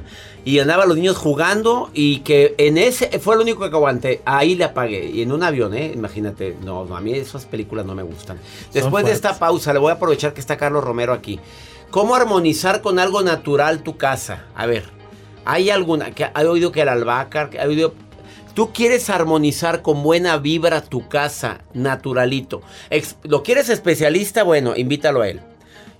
y 0.49 0.59
andaban 0.59 0.88
los 0.88 0.97
niños 0.97 1.17
jugando 1.17 1.89
y 1.93 2.19
que 2.21 2.55
en 2.57 2.77
ese 2.77 3.19
fue 3.19 3.35
lo 3.35 3.41
único 3.43 3.69
que 3.69 3.75
aguanté. 3.75 4.21
Ahí 4.25 4.55
le 4.55 4.63
apagué. 4.63 5.05
Y 5.05 5.21
en 5.21 5.31
un 5.31 5.43
avión, 5.43 5.73
¿eh? 5.75 5.91
Imagínate. 5.93 6.55
No, 6.63 6.85
no, 6.85 6.95
a 6.97 7.01
mí 7.01 7.13
esas 7.13 7.45
películas 7.45 7.85
no 7.85 7.93
me 7.95 8.03
gustan. 8.03 8.39
Después 8.73 9.05
de 9.05 9.12
esta 9.12 9.38
pausa, 9.38 9.73
le 9.73 9.79
voy 9.79 9.91
a 9.91 9.95
aprovechar 9.95 10.33
que 10.33 10.39
está 10.39 10.57
Carlos 10.57 10.83
Romero 10.83 11.13
aquí. 11.13 11.39
¿Cómo 11.91 12.15
armonizar 12.15 12.81
con 12.81 12.99
algo 12.99 13.21
natural 13.21 13.83
tu 13.83 13.97
casa? 13.97 14.45
A 14.55 14.65
ver, 14.65 14.85
¿hay 15.45 15.69
alguna? 15.69 16.12
que 16.12 16.27
¿Hay 16.33 16.45
oído 16.45 16.71
que 16.71 16.81
el 16.81 16.89
albahaca? 16.89 17.49
¿Hay 17.59 17.67
oído 17.67 17.93
Tú 18.55 18.73
quieres 18.73 19.09
armonizar 19.09 19.81
con 19.81 20.03
buena 20.03 20.38
vibra 20.38 20.81
tu 20.81 21.07
casa, 21.07 21.62
naturalito. 21.73 22.62
Ex- 22.89 23.15
¿Lo 23.23 23.41
quieres 23.41 23.69
especialista? 23.69 24.43
Bueno, 24.43 24.73
invítalo 24.75 25.21
a 25.21 25.29
él. 25.29 25.41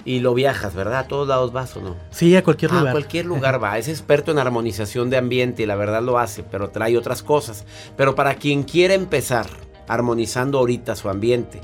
Y 0.10 0.22
lo 0.22 0.34
viajas, 0.34 0.74
¿verdad? 0.74 1.02
A 1.02 1.08
todos 1.08 1.28
lados 1.28 1.54
vas 1.54 1.78
o 1.78 1.82
no. 1.82 1.96
Sí, 2.10 2.36
a 2.36 2.44
cualquier 2.44 2.72
A 2.72 2.80
lugar. 2.80 2.94
cualquier 2.94 3.26
lugar 3.28 3.64
va. 3.64 3.78
Es 3.78 3.88
experto 3.88 4.32
en 4.32 4.40
armonización 4.40 5.12
de 5.12 5.18
ambiente 5.18 5.62
y 5.62 5.66
la 5.68 5.76
verdad 5.76 6.02
lo 6.02 6.18
hace, 6.18 6.42
pero 6.42 6.70
trae 6.72 6.98
otras 6.98 7.22
cosas. 7.22 7.64
Pero 7.96 8.16
para 8.16 8.34
quien 8.34 8.64
quiere 8.64 8.96
empezar 8.96 9.46
armonizando 9.88 10.58
ahorita 10.58 10.96
su 10.96 11.10
ambiente, 11.10 11.62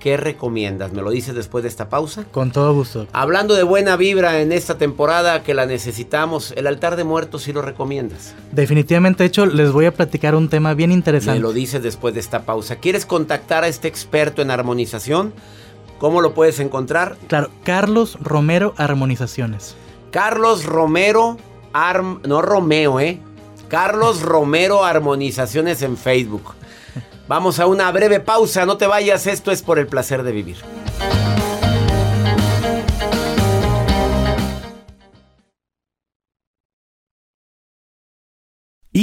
¿qué 0.00 0.16
recomiendas? 0.16 0.94
¿Me 0.94 1.02
lo 1.02 1.10
dices 1.10 1.34
después 1.34 1.64
de 1.64 1.68
esta 1.68 1.90
pausa? 1.90 2.24
Con 2.30 2.50
todo 2.50 2.72
gusto. 2.72 3.06
Hablando 3.12 3.54
de 3.54 3.62
buena 3.62 3.96
vibra 3.96 4.40
en 4.40 4.52
esta 4.52 4.78
temporada 4.78 5.42
que 5.42 5.52
la 5.52 5.66
necesitamos, 5.66 6.54
el 6.56 6.68
altar 6.68 6.96
de 6.96 7.04
muertos 7.04 7.42
sí 7.42 7.52
lo 7.52 7.60
recomiendas. 7.60 8.34
Definitivamente, 8.52 9.22
de 9.22 9.26
hecho, 9.26 9.44
les 9.44 9.70
voy 9.70 9.84
a 9.84 9.92
platicar 9.92 10.34
un 10.34 10.48
tema 10.48 10.72
bien 10.72 10.88
Me 10.88 10.94
interesante. 10.94 11.40
lo 11.40 11.52
dices 11.52 11.82
después 11.82 12.14
de 12.14 12.20
esta 12.20 12.46
pausa. 12.46 12.76
¿Quieres 12.76 13.04
contactar 13.04 13.64
a 13.64 13.68
este 13.68 13.88
experto 13.88 14.40
en 14.40 14.50
armonización? 14.50 15.34
¿Cómo 16.02 16.20
lo 16.20 16.34
puedes 16.34 16.58
encontrar? 16.58 17.16
Claro, 17.28 17.48
Carlos 17.62 18.18
Romero 18.20 18.74
Armonizaciones. 18.76 19.76
Carlos 20.10 20.64
Romero, 20.64 21.36
Arm, 21.72 22.20
no 22.26 22.42
Romeo, 22.42 22.98
¿eh? 22.98 23.20
Carlos 23.68 24.20
Romero 24.20 24.82
Armonizaciones 24.82 25.80
en 25.82 25.96
Facebook. 25.96 26.54
Vamos 27.28 27.60
a 27.60 27.68
una 27.68 27.88
breve 27.92 28.18
pausa, 28.18 28.66
no 28.66 28.78
te 28.78 28.88
vayas, 28.88 29.28
esto 29.28 29.52
es 29.52 29.62
por 29.62 29.78
el 29.78 29.86
placer 29.86 30.24
de 30.24 30.32
vivir. 30.32 30.56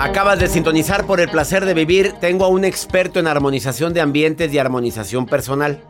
Acabas 0.00 0.38
de 0.38 0.46
sintonizar 0.46 1.06
por 1.06 1.20
el 1.20 1.28
placer 1.28 1.64
de 1.64 1.74
vivir. 1.74 2.14
Tengo 2.20 2.44
a 2.44 2.48
un 2.48 2.64
experto 2.64 3.18
en 3.18 3.26
armonización 3.26 3.92
de 3.92 4.00
ambientes 4.00 4.52
y 4.54 4.58
armonización 4.58 5.26
personal. 5.26 5.80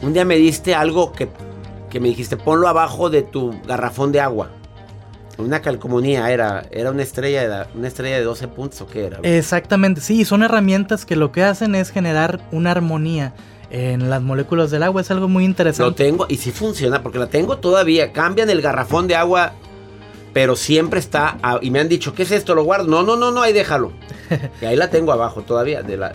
Un 0.00 0.14
día 0.14 0.24
me 0.24 0.36
diste 0.36 0.74
algo 0.74 1.12
que, 1.12 1.28
que 1.90 2.00
me 2.00 2.08
dijiste, 2.08 2.38
ponlo 2.38 2.68
abajo 2.68 3.10
de 3.10 3.20
tu 3.20 3.54
garrafón 3.66 4.10
de 4.10 4.20
agua. 4.20 4.50
Una 5.36 5.60
calcomanía 5.60 6.30
era, 6.30 6.64
era 6.70 6.90
una 6.90 7.02
estrella 7.02 7.46
de, 7.46 7.66
una 7.78 7.88
estrella 7.88 8.16
de 8.16 8.24
12 8.24 8.48
puntos 8.48 8.80
o 8.80 8.86
qué 8.86 9.04
era. 9.04 9.18
Exactamente, 9.22 10.00
sí, 10.00 10.24
son 10.24 10.42
herramientas 10.42 11.04
que 11.04 11.14
lo 11.14 11.30
que 11.30 11.42
hacen 11.42 11.74
es 11.74 11.90
generar 11.90 12.40
una 12.52 12.70
armonía 12.70 13.34
en 13.70 14.08
las 14.08 14.22
moléculas 14.22 14.70
del 14.70 14.82
agua. 14.82 15.02
Es 15.02 15.10
algo 15.10 15.28
muy 15.28 15.44
Lo 15.44 15.50
interesante. 15.50 16.04
tengo 16.04 16.24
y 16.30 16.36
sí 16.38 16.52
funciona 16.52 17.02
porque 17.02 17.18
la 17.18 17.26
tengo 17.26 17.58
todavía. 17.58 18.12
Cambian 18.12 18.48
el 18.48 18.62
garrafón 18.62 19.08
de 19.08 19.16
agua, 19.16 19.52
pero 20.32 20.56
siempre 20.56 20.98
está. 21.00 21.38
a- 21.42 21.58
y 21.62 21.70
me 21.70 21.80
han 21.80 21.88
dicho, 21.88 22.14
¿qué 22.14 22.22
es 22.22 22.30
esto? 22.30 22.54
¿Lo 22.54 22.64
guardo? 22.64 22.86
No, 22.88 23.02
no, 23.02 23.16
no, 23.16 23.30
no, 23.30 23.42
ahí 23.42 23.52
déjalo. 23.52 23.92
y 24.60 24.64
ahí 24.64 24.76
la 24.76 24.90
tengo 24.90 25.12
abajo 25.12 25.42
todavía. 25.42 25.82
De 25.82 25.96
la, 25.96 26.12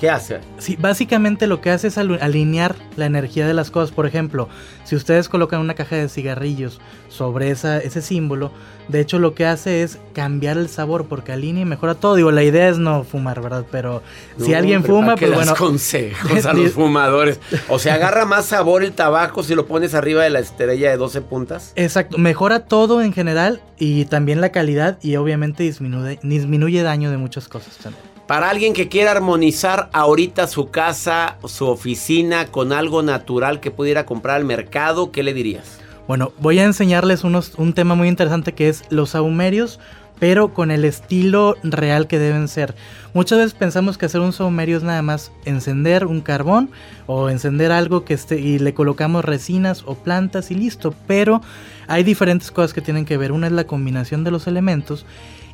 ¿Qué 0.00 0.08
hace? 0.08 0.40
Sí, 0.56 0.78
básicamente 0.80 1.46
lo 1.46 1.60
que 1.60 1.68
hace 1.68 1.88
es 1.88 1.98
alinear 1.98 2.74
la 2.96 3.04
energía 3.04 3.46
de 3.46 3.52
las 3.52 3.70
cosas. 3.70 3.94
Por 3.94 4.06
ejemplo, 4.06 4.48
si 4.84 4.96
ustedes 4.96 5.28
colocan 5.28 5.60
una 5.60 5.74
caja 5.74 5.96
de 5.96 6.08
cigarrillos 6.08 6.80
sobre 7.10 7.50
esa, 7.50 7.76
ese 7.76 8.00
símbolo, 8.00 8.50
de 8.88 9.00
hecho 9.00 9.18
lo 9.18 9.34
que 9.34 9.44
hace 9.44 9.82
es 9.82 9.98
cambiar 10.14 10.56
el 10.56 10.70
sabor 10.70 11.04
porque 11.04 11.32
alinea 11.32 11.64
y 11.64 11.66
mejora 11.66 11.96
todo. 11.96 12.14
Digo, 12.14 12.30
la 12.30 12.42
idea 12.42 12.70
es 12.70 12.78
no 12.78 13.04
fumar, 13.04 13.42
¿verdad? 13.42 13.66
Pero 13.70 14.02
si 14.38 14.54
alguien 14.54 14.84
fuma, 14.84 15.08
¿para 15.08 15.16
qué 15.16 15.26
pues 15.26 15.36
bueno. 15.36 15.54
consejos 15.54 16.46
a 16.46 16.52
los 16.54 16.72
fumadores. 16.72 17.38
O 17.68 17.78
sea, 17.78 17.96
agarra 17.96 18.24
más 18.24 18.46
sabor 18.46 18.82
el 18.82 18.92
tabaco 18.92 19.42
si 19.42 19.54
lo 19.54 19.66
pones 19.66 19.92
arriba 19.92 20.22
de 20.22 20.30
la 20.30 20.38
estrella 20.38 20.90
de 20.90 20.96
12 20.96 21.20
puntas. 21.20 21.72
Exacto, 21.76 22.16
mejora 22.16 22.60
todo 22.60 23.02
en 23.02 23.12
general 23.12 23.60
y 23.78 24.06
también 24.06 24.40
la 24.40 24.48
calidad 24.48 24.98
y 25.02 25.16
obviamente 25.16 25.62
disminuye, 25.62 26.18
disminuye 26.22 26.82
daño 26.82 27.10
de 27.10 27.18
muchas 27.18 27.48
cosas 27.48 27.76
también. 27.76 28.19
Para 28.30 28.48
alguien 28.48 28.74
que 28.74 28.88
quiera 28.88 29.10
armonizar 29.10 29.90
ahorita 29.92 30.46
su 30.46 30.70
casa, 30.70 31.38
su 31.46 31.66
oficina 31.66 32.46
con 32.46 32.72
algo 32.72 33.02
natural 33.02 33.58
que 33.58 33.72
pudiera 33.72 34.06
comprar 34.06 34.36
al 34.36 34.44
mercado, 34.44 35.10
¿qué 35.10 35.24
le 35.24 35.34
dirías? 35.34 35.80
Bueno, 36.06 36.30
voy 36.38 36.60
a 36.60 36.64
enseñarles 36.64 37.24
un 37.24 37.72
tema 37.72 37.96
muy 37.96 38.06
interesante 38.06 38.52
que 38.52 38.68
es 38.68 38.84
los 38.88 39.10
saumerios, 39.10 39.80
pero 40.20 40.54
con 40.54 40.70
el 40.70 40.84
estilo 40.84 41.56
real 41.64 42.06
que 42.06 42.20
deben 42.20 42.46
ser. 42.46 42.76
Muchas 43.14 43.38
veces 43.38 43.54
pensamos 43.54 43.98
que 43.98 44.06
hacer 44.06 44.20
un 44.20 44.32
saumerio 44.32 44.76
es 44.76 44.84
nada 44.84 45.02
más 45.02 45.32
encender 45.44 46.06
un 46.06 46.20
carbón 46.20 46.70
o 47.08 47.30
encender 47.30 47.72
algo 47.72 48.04
que 48.04 48.14
esté 48.14 48.38
y 48.38 48.60
le 48.60 48.74
colocamos 48.74 49.24
resinas 49.24 49.82
o 49.86 49.96
plantas 49.96 50.52
y 50.52 50.54
listo, 50.54 50.94
pero 51.08 51.40
hay 51.88 52.04
diferentes 52.04 52.52
cosas 52.52 52.74
que 52.74 52.80
tienen 52.80 53.06
que 53.06 53.16
ver. 53.16 53.32
Una 53.32 53.48
es 53.48 53.52
la 53.52 53.64
combinación 53.64 54.22
de 54.22 54.30
los 54.30 54.46
elementos 54.46 55.04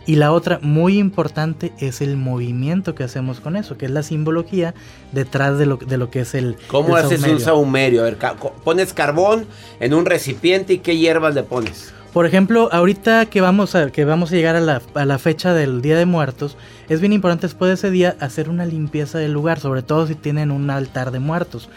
y 0.06 0.16
la 0.16 0.32
otra 0.32 0.58
muy 0.62 0.98
importante 0.98 1.72
es 1.78 2.00
el 2.00 2.16
movimiento 2.16 2.94
que 2.94 3.04
hacemos 3.04 3.40
con 3.40 3.56
eso, 3.56 3.76
que 3.76 3.86
es 3.86 3.90
la 3.90 4.02
simbología 4.02 4.72
detrás 5.12 5.58
de 5.58 5.66
lo, 5.66 5.76
de 5.76 5.96
lo 5.98 6.10
que 6.10 6.20
es 6.20 6.34
el 6.34 6.56
¿Cómo 6.68 6.96
el 6.96 7.04
haces 7.04 7.22
un 7.24 7.40
saumerio. 7.40 8.00
A 8.02 8.04
ver, 8.04 8.16
ca- 8.16 8.36
pones 8.36 8.92
carbón 8.92 9.46
en 9.80 9.94
un 9.94 10.06
recipiente 10.06 10.74
y 10.74 10.78
qué 10.78 10.96
hierbas 10.96 11.34
le 11.34 11.42
pones. 11.42 11.92
Por 12.12 12.24
ejemplo, 12.24 12.70
ahorita 12.72 13.26
que 13.26 13.42
vamos 13.42 13.74
a, 13.74 13.90
que 13.90 14.04
vamos 14.06 14.32
a 14.32 14.36
llegar 14.36 14.56
a 14.56 14.60
la, 14.60 14.80
a 14.94 15.04
la 15.04 15.18
fecha 15.18 15.52
del 15.52 15.82
Día 15.82 15.98
de 15.98 16.06
Muertos, 16.06 16.56
es 16.88 17.00
bien 17.00 17.12
importante 17.12 17.46
después 17.46 17.68
de 17.68 17.74
ese 17.74 17.90
día 17.90 18.16
hacer 18.20 18.48
una 18.48 18.64
limpieza 18.64 19.18
del 19.18 19.32
lugar, 19.32 19.60
sobre 19.60 19.82
todo 19.82 20.06
si 20.06 20.14
tienen 20.14 20.50
un 20.50 20.70
altar 20.70 21.10
de 21.10 21.18
muertos. 21.18 21.68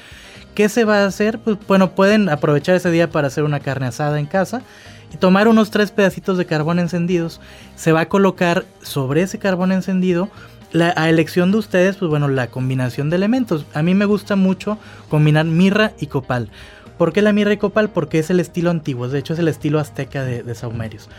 ¿Qué 0.56 0.70
se 0.70 0.86
va 0.86 1.04
a 1.04 1.06
hacer? 1.08 1.40
Pues 1.40 1.58
bueno, 1.68 1.92
pueden 1.92 2.30
aprovechar 2.30 2.76
ese 2.76 2.90
día 2.92 3.10
para 3.10 3.28
hacer 3.28 3.44
una 3.44 3.60
carne 3.60 3.88
asada 3.88 4.20
en 4.20 4.26
casa 4.28 4.62
tomar 5.18 5.48
unos 5.48 5.72
tres 5.72 5.92
pedacitos 5.92 6.38
de 6.38 6.46
carbón 6.46 6.80
encendidos. 6.80 7.42
Se 7.76 7.92
va 7.92 8.02
a 8.02 8.10
colocar 8.10 8.66
sobre 8.82 9.22
ese 9.22 9.40
carbón 9.40 9.72
encendido 9.72 10.30
la, 10.72 10.94
a 10.96 11.10
elección 11.10 11.52
de 11.52 11.58
ustedes, 11.58 11.98
pues 11.98 12.10
bueno, 12.10 12.28
la 12.28 12.48
combinación 12.48 13.10
de 13.10 13.16
elementos. 13.16 13.66
A 13.74 13.82
mí 13.82 13.96
me 13.96 14.06
gusta 14.06 14.36
mucho 14.36 14.78
combinar 15.10 15.46
mirra 15.46 15.94
y 16.00 16.08
copal. 16.08 16.50
¿Por 16.98 17.14
qué 17.14 17.22
la 17.22 17.34
mirra 17.34 17.54
y 17.54 17.58
copal? 17.58 17.90
Porque 17.90 18.20
es 18.20 18.30
el 18.30 18.40
estilo 18.40 18.70
antiguo, 18.70 19.08
de 19.08 19.20
hecho 19.20 19.34
es 19.34 19.40
el 19.40 19.48
estilo 19.48 19.80
azteca 19.80 20.24
de, 20.24 20.44
de 20.44 20.56
saumerios. 20.56 21.10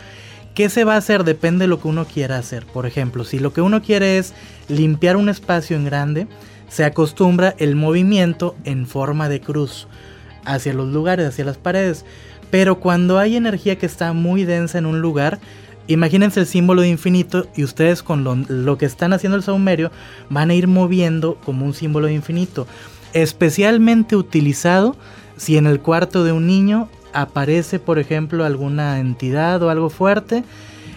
¿Qué 0.53 0.69
se 0.69 0.83
va 0.83 0.95
a 0.95 0.97
hacer? 0.97 1.23
Depende 1.23 1.63
de 1.63 1.67
lo 1.67 1.81
que 1.81 1.87
uno 1.87 2.05
quiera 2.05 2.37
hacer. 2.37 2.65
Por 2.65 2.85
ejemplo, 2.85 3.23
si 3.23 3.39
lo 3.39 3.53
que 3.53 3.61
uno 3.61 3.81
quiere 3.81 4.17
es 4.17 4.33
limpiar 4.67 5.15
un 5.15 5.29
espacio 5.29 5.77
en 5.77 5.85
grande, 5.85 6.27
se 6.67 6.85
acostumbra 6.85 7.55
el 7.57 7.75
movimiento 7.75 8.55
en 8.63 8.85
forma 8.85 9.27
de 9.27 9.41
cruz 9.41 9.87
hacia 10.45 10.73
los 10.73 10.87
lugares, 10.89 11.27
hacia 11.27 11.45
las 11.45 11.57
paredes. 11.57 12.05
Pero 12.51 12.79
cuando 12.79 13.17
hay 13.17 13.37
energía 13.37 13.77
que 13.77 13.85
está 13.85 14.13
muy 14.13 14.43
densa 14.43 14.77
en 14.77 14.85
un 14.85 15.01
lugar, 15.01 15.39
imagínense 15.87 16.41
el 16.41 16.45
símbolo 16.45 16.81
de 16.81 16.89
infinito 16.89 17.47
y 17.55 17.63
ustedes 17.63 18.03
con 18.03 18.23
lo, 18.47 18.77
que 18.77 18.85
están 18.85 19.13
haciendo 19.13 19.37
el 19.37 19.43
saumerio 19.43 19.89
van 20.29 20.51
a 20.51 20.53
ir 20.53 20.67
moviendo 20.67 21.35
como 21.45 21.65
un 21.65 21.73
símbolo 21.73 22.07
de 22.07 22.13
infinito. 22.13 22.67
Especialmente 23.13 24.15
utilizado 24.15 24.95
si 25.37 25.57
en 25.57 25.65
el 25.65 25.79
cuarto 25.79 26.23
de 26.23 26.33
un 26.33 26.45
niño 26.45 26.89
aparece, 27.13 27.79
por 27.79 27.99
ejemplo, 27.99 28.45
alguna 28.45 28.99
entidad 28.99 29.63
o 29.63 29.69
algo 29.69 29.89
fuerte. 29.89 30.43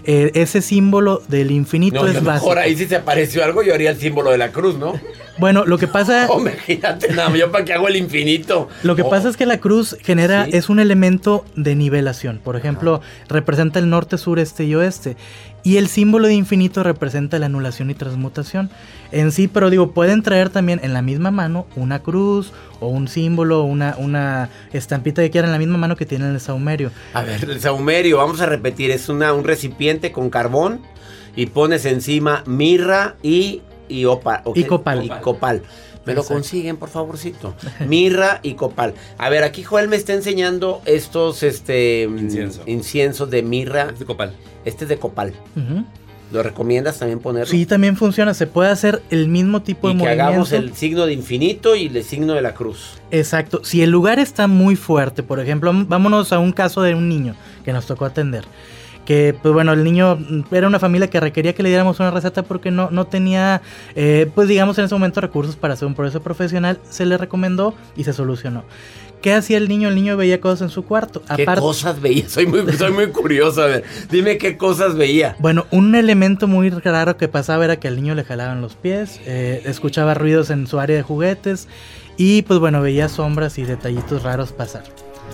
Eh, 0.06 0.30
ese 0.34 0.60
símbolo 0.62 1.22
del 1.28 1.50
infinito 1.50 2.02
No, 2.02 2.06
es 2.08 2.14
yo 2.14 2.20
básico. 2.22 2.46
mejor 2.50 2.58
ahí 2.58 2.76
si 2.76 2.86
se 2.86 2.96
apareció 2.96 3.44
algo 3.44 3.62
yo 3.62 3.74
haría 3.74 3.90
el 3.90 3.98
símbolo 3.98 4.30
de 4.30 4.38
la 4.38 4.50
cruz, 4.52 4.76
¿no? 4.76 4.98
Bueno, 5.38 5.64
lo 5.64 5.78
que 5.78 5.88
pasa... 5.88 6.26
Oh, 6.30 6.40
imagínate, 6.40 7.12
nada, 7.12 7.34
yo 7.36 7.50
para 7.50 7.64
qué 7.64 7.72
hago 7.72 7.88
el 7.88 7.96
infinito. 7.96 8.68
Lo 8.82 8.94
que 8.96 9.02
Oh, 9.02 9.10
pasa 9.10 9.28
es 9.28 9.36
que 9.36 9.46
la 9.46 9.58
cruz 9.58 9.96
genera, 10.02 10.44
Sí. 10.44 10.50
es 10.54 10.68
un 10.68 10.78
elemento 10.80 11.44
de 11.56 11.74
nivelación. 11.74 12.40
Por 12.42 12.56
ejemplo, 12.56 13.00
representa 13.28 13.78
el 13.78 13.88
norte, 13.90 14.18
sur, 14.18 14.38
este 14.38 14.64
y 14.64 14.74
oeste. 14.74 15.16
Y 15.64 15.78
el 15.78 15.88
símbolo 15.88 16.28
de 16.28 16.34
infinito 16.34 16.82
representa 16.82 17.38
la 17.38 17.46
anulación 17.46 17.90
y 17.90 17.94
transmutación. 17.94 18.68
En 19.12 19.32
sí, 19.32 19.48
pero 19.48 19.70
digo, 19.70 19.92
pueden 19.92 20.22
traer 20.22 20.50
también 20.50 20.78
en 20.84 20.92
la 20.92 21.00
misma 21.00 21.30
mano 21.30 21.66
una 21.74 22.00
cruz 22.00 22.52
o 22.80 22.88
un 22.88 23.08
símbolo, 23.08 23.62
una, 23.62 23.96
una 23.98 24.50
estampita 24.74 25.22
que 25.22 25.30
quieran 25.30 25.48
en 25.48 25.52
la 25.52 25.58
misma 25.58 25.78
mano 25.78 25.96
que 25.96 26.04
tienen 26.04 26.34
el 26.34 26.40
saumerio. 26.40 26.90
A 27.14 27.22
ver, 27.22 27.42
el 27.48 27.60
saumerio, 27.60 28.18
vamos 28.18 28.42
a 28.42 28.46
repetir, 28.46 28.90
es 28.90 29.08
una, 29.08 29.32
un 29.32 29.44
recipiente 29.44 30.12
con 30.12 30.28
carbón 30.28 30.80
y 31.34 31.46
pones 31.46 31.86
encima 31.86 32.42
mirra 32.46 33.16
y, 33.22 33.62
y, 33.88 34.04
opa- 34.04 34.42
¿o 34.44 34.52
Y 34.54 34.64
copal. 34.64 35.02
Y 35.04 35.08
copal. 35.08 35.62
Me 36.06 36.14
lo 36.14 36.24
consiguen, 36.24 36.76
por 36.76 36.88
favorcito. 36.90 37.54
Mirra 37.88 38.40
y 38.42 38.54
copal. 38.54 38.94
A 39.18 39.28
ver, 39.30 39.42
aquí 39.44 39.62
Joel 39.62 39.88
me 39.88 39.96
está 39.96 40.12
enseñando 40.12 40.82
estos 40.84 41.42
este, 41.42 42.02
Incienso. 42.04 42.62
inciensos 42.66 43.30
de 43.30 43.42
mirra. 43.42 43.88
Es 43.92 43.98
de 43.98 44.04
copal. 44.04 44.32
Este 44.64 44.84
es 44.84 44.88
de 44.88 44.98
copal. 44.98 45.32
¿Lo 46.32 46.42
recomiendas 46.42 46.98
también 46.98 47.20
ponerlo? 47.20 47.50
Sí, 47.50 47.64
también 47.64 47.96
funciona. 47.96 48.34
Se 48.34 48.46
puede 48.46 48.70
hacer 48.70 49.02
el 49.10 49.28
mismo 49.28 49.62
tipo 49.62 49.88
y 49.88 49.92
de 49.92 49.98
que 49.98 50.04
movimiento. 50.04 50.24
hagamos 50.24 50.52
el 50.52 50.74
signo 50.74 51.06
de 51.06 51.12
infinito 51.12 51.76
y 51.76 51.86
el 51.86 52.02
signo 52.02 52.32
de 52.34 52.42
la 52.42 52.54
cruz. 52.54 52.98
Exacto. 53.10 53.60
Si 53.62 53.82
el 53.82 53.90
lugar 53.90 54.18
está 54.18 54.46
muy 54.48 54.74
fuerte, 54.74 55.22
por 55.22 55.38
ejemplo, 55.38 55.70
vámonos 55.86 56.32
a 56.32 56.38
un 56.38 56.52
caso 56.52 56.82
de 56.82 56.94
un 56.94 57.08
niño 57.08 57.36
que 57.64 57.72
nos 57.72 57.86
tocó 57.86 58.04
atender. 58.04 58.44
Que, 59.04 59.34
pues 59.40 59.52
bueno, 59.52 59.72
el 59.72 59.84
niño 59.84 60.16
mm, 60.16 60.54
era 60.54 60.66
una 60.66 60.78
familia 60.78 61.08
que 61.08 61.20
requería 61.20 61.54
que 61.54 61.62
le 61.62 61.68
diéramos 61.68 62.00
una 62.00 62.10
receta 62.10 62.42
porque 62.42 62.70
no, 62.70 62.90
no 62.90 63.06
tenía, 63.06 63.62
eh, 63.94 64.30
pues 64.34 64.48
digamos 64.48 64.78
en 64.78 64.86
ese 64.86 64.94
momento 64.94 65.20
recursos 65.20 65.56
para 65.56 65.74
hacer 65.74 65.86
un 65.86 65.94
proceso 65.94 66.22
profesional. 66.22 66.80
Se 66.88 67.04
le 67.06 67.18
recomendó 67.18 67.74
y 67.96 68.04
se 68.04 68.12
solucionó. 68.12 68.64
¿Qué 69.24 69.32
hacía 69.32 69.56
el 69.56 69.70
niño? 69.70 69.88
El 69.88 69.94
niño 69.94 70.18
veía 70.18 70.38
cosas 70.38 70.60
en 70.60 70.68
su 70.68 70.84
cuarto. 70.84 71.22
¿Qué 71.34 71.46
cosas 71.46 71.98
veía? 71.98 72.28
Soy 72.28 72.46
muy, 72.46 72.70
soy 72.74 72.92
muy 72.92 73.06
curioso. 73.06 73.62
A 73.62 73.66
ver, 73.68 73.84
dime 74.10 74.36
qué 74.36 74.58
cosas 74.58 74.96
veía. 74.96 75.34
Bueno, 75.38 75.64
un 75.70 75.94
elemento 75.94 76.46
muy 76.46 76.68
raro 76.68 77.16
que 77.16 77.26
pasaba 77.26 77.64
era 77.64 77.76
que 77.76 77.88
al 77.88 77.96
niño 77.96 78.14
le 78.14 78.22
jalaban 78.22 78.60
los 78.60 78.74
pies, 78.74 79.22
eh, 79.24 79.62
escuchaba 79.64 80.12
ruidos 80.12 80.50
en 80.50 80.66
su 80.66 80.78
área 80.78 80.94
de 80.94 81.02
juguetes 81.02 81.68
y 82.18 82.42
pues 82.42 82.60
bueno, 82.60 82.82
veía 82.82 83.08
sombras 83.08 83.56
y 83.56 83.62
detallitos 83.62 84.24
raros 84.24 84.52
pasar. 84.52 84.82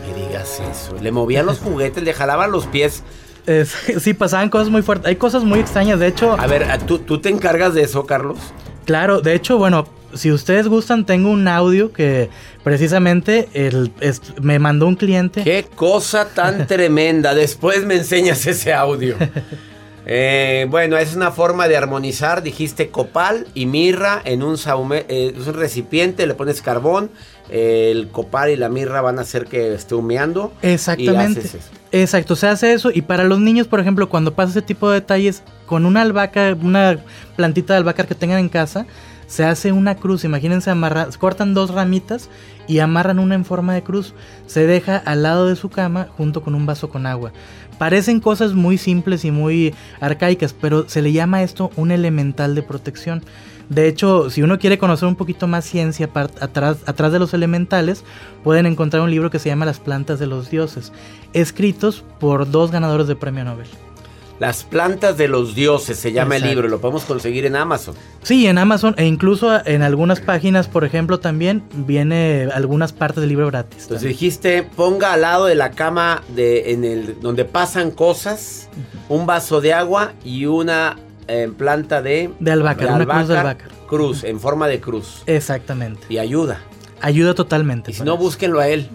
Me 0.07 0.15
digas 0.23 0.63
eso. 0.71 0.97
Le 1.03 1.11
movían 1.11 1.47
los 1.47 1.59
juguetes, 1.59 2.05
le 2.05 2.13
jalaban 2.13 2.53
los 2.53 2.67
pies. 2.67 3.03
Es- 3.47 3.75
sí, 4.01 4.15
pasaban 4.15 4.49
cosas 4.51 4.69
muy 4.71 4.83
fuertes. 4.83 5.07
Hay 5.07 5.17
cosas 5.17 5.45
muy 5.45 5.61
extrañas. 5.61 5.99
De 5.99 6.07
hecho, 6.07 6.39
A 6.39 6.47
ver, 6.47 6.67
¿tú, 6.87 6.99
tú 6.99 7.21
te 7.21 7.29
encargas 7.29 7.75
de 7.75 7.83
eso, 7.83 8.07
Carlos? 8.07 8.39
claro, 8.85 9.21
de 9.21 9.35
hecho, 9.35 9.57
bueno, 9.59 9.87
si 10.15 10.33
ustedes 10.33 10.67
gustan, 10.67 11.07
tengo 11.07 11.31
un 11.31 11.47
audio 11.47 11.93
que 11.93 12.29
precisamente 12.65 13.49
el, 13.55 13.93
es- 14.01 14.21
me 14.41 14.59
mandó 14.59 14.87
un 14.89 14.97
cliente. 14.97 15.45
Qué 15.45 15.65
cosa 15.77 16.29
tan 16.29 16.67
tremenda. 16.67 17.35
Después 17.35 17.85
me 17.85 17.95
enseñas 17.97 18.47
ese 18.47 18.73
audio. 18.73 19.17
Eh, 20.13 20.67
bueno, 20.71 20.97
es 20.97 21.15
una 21.15 21.31
forma 21.31 21.69
de 21.69 21.77
armonizar. 21.77 22.43
Dijiste 22.43 22.89
copal 22.89 23.47
y 23.55 23.67
mirra 23.67 24.21
en 24.25 24.43
un, 24.43 24.57
saume- 24.57 25.05
eh, 25.09 25.35
es 25.39 25.47
un 25.47 25.55
recipiente, 25.55 26.27
le 26.27 26.35
pones 26.35 26.63
carbón. 26.63 27.11
eh, 27.51 27.91
el 27.93 28.09
copal 28.09 28.51
y 28.51 28.57
la 28.57 28.69
mirra 28.71 29.03
van 29.03 29.19
a 29.19 29.23
hacer 29.23 29.45
que 29.47 29.75
esté 29.75 29.95
humeando. 29.95 30.53
Exactamente. 30.63 31.41
Y 31.41 31.45
haces 31.47 31.55
eso. 31.57 31.69
Exacto, 31.93 32.37
se 32.37 32.47
hace 32.47 32.73
eso. 32.73 32.91
Y 32.93 33.03
para 33.03 33.25
los 33.25 33.41
niños, 33.41 33.67
por 33.67 33.81
ejemplo, 33.81 34.09
cuando 34.09 34.35
pasa 34.35 34.51
ese 34.51 34.63
tipo 34.63 34.89
de 34.89 35.01
detalles, 35.01 35.43
con 35.67 35.87
una 35.87 36.03
albahaca, 36.03 36.57
una 36.61 36.99
plantita 37.37 37.73
de 37.73 37.79
albahaca 37.79 38.07
que 38.07 38.15
tengan 38.15 38.39
en 38.39 38.49
casa, 38.49 38.87
se 39.27 39.45
hace 39.45 39.73
una 39.73 39.97
cruz. 39.97 40.25
Imagínense, 40.25 40.71
amarrar, 40.71 41.17
cortan 41.19 41.55
dos 41.55 41.71
ramitas 41.71 42.29
y 42.69 42.79
amarran 42.79 43.19
una 43.19 43.35
en 43.35 43.45
forma 43.45 43.75
de 43.75 43.83
cruz. 43.83 44.15
Se 44.47 44.67
deja 44.67 44.97
al 44.97 45.23
lado 45.23 45.49
de 45.49 45.57
su 45.57 45.69
cama 45.69 46.09
junto 46.17 46.43
con 46.43 46.55
un 46.55 46.67
vaso 46.67 46.91
con 46.91 47.07
agua. 47.07 47.33
Parecen 47.79 48.21
cosas 48.21 48.53
muy 48.53 48.77
simples 48.77 49.25
y 49.25 49.31
muy 49.31 49.75
arcaicas, 50.01 50.53
pero 50.53 50.89
se 50.89 51.03
le 51.03 51.13
llama 51.13 51.43
esto 51.43 51.71
un 51.77 51.91
elemental 51.91 52.55
de 52.55 52.63
protección. 52.63 53.23
De 53.71 53.87
hecho, 53.87 54.31
si 54.31 54.43
uno 54.43 54.59
quiere 54.59 54.79
conocer 54.79 55.07
un 55.07 55.15
poquito 55.15 55.47
más 55.47 55.65
ciencia 55.65 56.11
atrás, 56.41 56.79
atrás 56.87 57.13
de 57.13 57.21
los 57.21 57.33
elementales, 57.35 58.05
pueden 58.43 58.67
encontrar 58.67 59.03
un 59.03 59.11
libro 59.13 59.31
que 59.31 59.39
se 59.39 59.49
llama 59.49 59.65
Las 59.65 59.79
plantas 59.79 60.19
de 60.19 60.27
los 60.27 60.51
dioses, 60.51 60.93
escritos 61.33 62.05
por 62.19 62.51
dos 62.51 62.73
ganadores 62.73 63.07
de 63.07 63.15
premio 63.15 63.45
Nobel. 63.45 63.69
Las 64.41 64.65
plantas 64.65 65.19
de 65.19 65.29
los 65.29 65.55
dioses 65.55 65.99
se 65.99 66.13
llama 66.13 66.37
el 66.37 66.43
libro. 66.43 66.67
Lo 66.67 66.81
podemos 66.81 67.05
conseguir 67.05 67.45
en 67.45 67.55
Amazon. 67.57 67.95
Sí, 68.23 68.47
en 68.47 68.57
Amazon 68.57 68.95
e 68.97 69.05
incluso 69.05 69.65
en 69.67 69.83
algunas 69.83 70.19
páginas, 70.21 70.67
por 70.67 70.85
ejemplo, 70.85 71.21
también 71.21 71.63
viene 71.75 72.49
algunas 72.53 72.95
partes 72.95 73.21
del 73.21 73.29
libro 73.29 73.49
gratis. 73.49 73.83
Entonces 73.83 74.09
dijiste, 74.09 74.63
ponga 74.63 75.13
al 75.13 75.21
lado 75.21 75.45
de 75.45 75.55
la 75.57 75.73
cama 75.73 76.23
de, 76.35 76.73
en 76.73 76.85
el, 76.85 77.21
donde 77.21 77.45
pasan 77.45 77.91
cosas, 77.91 78.71
un 79.11 79.27
vaso 79.27 79.61
de 79.61 79.75
agua 79.75 80.15
y 80.25 80.47
una 80.47 80.97
en 81.31 81.55
planta 81.55 82.03
de... 82.03 82.31
De 82.41 82.51
albahaca, 82.51 82.95
una 82.95 83.07
cruz 83.07 83.29
de 83.29 83.39
albahaca. 83.39 83.65
Cruz, 83.87 84.25
en 84.25 84.41
forma 84.41 84.69
de 84.69 84.81
cruz. 84.81 85.23
Exactamente. 85.27 86.07
Y 86.09 86.19
ayuda. 86.19 86.61
Ayuda 87.01 87.35
totalmente. 87.35 87.93
Y 87.93 87.95
si 87.95 88.03
no, 88.03 88.17
búsquenlo 88.17 88.61
a 88.61 88.69
él. 88.69 88.89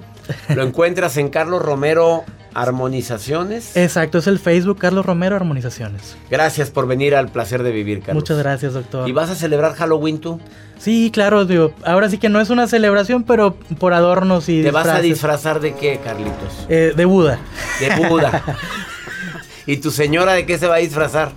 Lo 0.55 0.63
encuentras 0.67 1.17
en 1.17 1.29
Carlos 1.29 1.61
Romero 1.61 2.23
Armonizaciones. 2.53 3.75
Exacto, 3.75 4.17
es 4.17 4.27
el 4.27 4.39
Facebook 4.39 4.77
Carlos 4.77 5.05
Romero 5.05 5.35
Armonizaciones. 5.35 6.15
Gracias 6.29 6.69
por 6.71 6.87
venir 6.87 7.13
al 7.15 7.27
placer 7.27 7.63
de 7.63 7.71
vivir, 7.71 7.99
Carlos. 7.99 8.23
Muchas 8.23 8.37
gracias, 8.37 8.73
doctor. 8.73 9.09
¿Y 9.09 9.11
vas 9.11 9.29
a 9.29 9.35
celebrar 9.35 9.73
Halloween 9.73 10.19
tú? 10.19 10.39
Sí, 10.77 11.11
claro, 11.11 11.45
digo, 11.45 11.73
ahora 11.83 12.09
sí 12.09 12.17
que 12.17 12.29
no 12.29 12.39
es 12.39 12.49
una 12.49 12.67
celebración, 12.67 13.23
pero 13.23 13.55
por 13.79 13.93
adornos 13.93 14.47
y 14.47 14.63
¿Te 14.63 14.71
vas 14.71 14.87
a 14.87 15.01
disfrazar 15.01 15.59
de 15.59 15.73
qué, 15.73 15.99
Carlitos? 16.01 16.65
Eh, 16.69 16.93
de 16.95 17.05
Buda. 17.05 17.39
De 17.79 18.07
Buda. 18.07 18.41
¿Y 19.65 19.77
tu 19.77 19.91
señora 19.91 20.33
de 20.33 20.45
qué 20.45 20.57
se 20.57 20.67
va 20.67 20.75
a 20.75 20.79
disfrazar? 20.79 21.31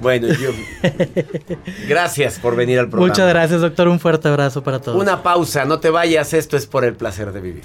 Bueno, 0.00 0.28
yo. 0.28 0.50
Gracias 1.88 2.38
por 2.38 2.56
venir 2.56 2.78
al 2.78 2.88
programa. 2.88 3.08
Muchas 3.08 3.28
gracias, 3.28 3.60
doctor. 3.60 3.88
Un 3.88 4.00
fuerte 4.00 4.28
abrazo 4.28 4.62
para 4.62 4.80
todos. 4.80 5.00
Una 5.00 5.22
pausa, 5.22 5.64
no 5.64 5.80
te 5.80 5.90
vayas. 5.90 6.32
Esto 6.34 6.56
es 6.56 6.66
por 6.66 6.84
el 6.84 6.94
placer 6.94 7.32
de 7.32 7.40
vivir. 7.40 7.64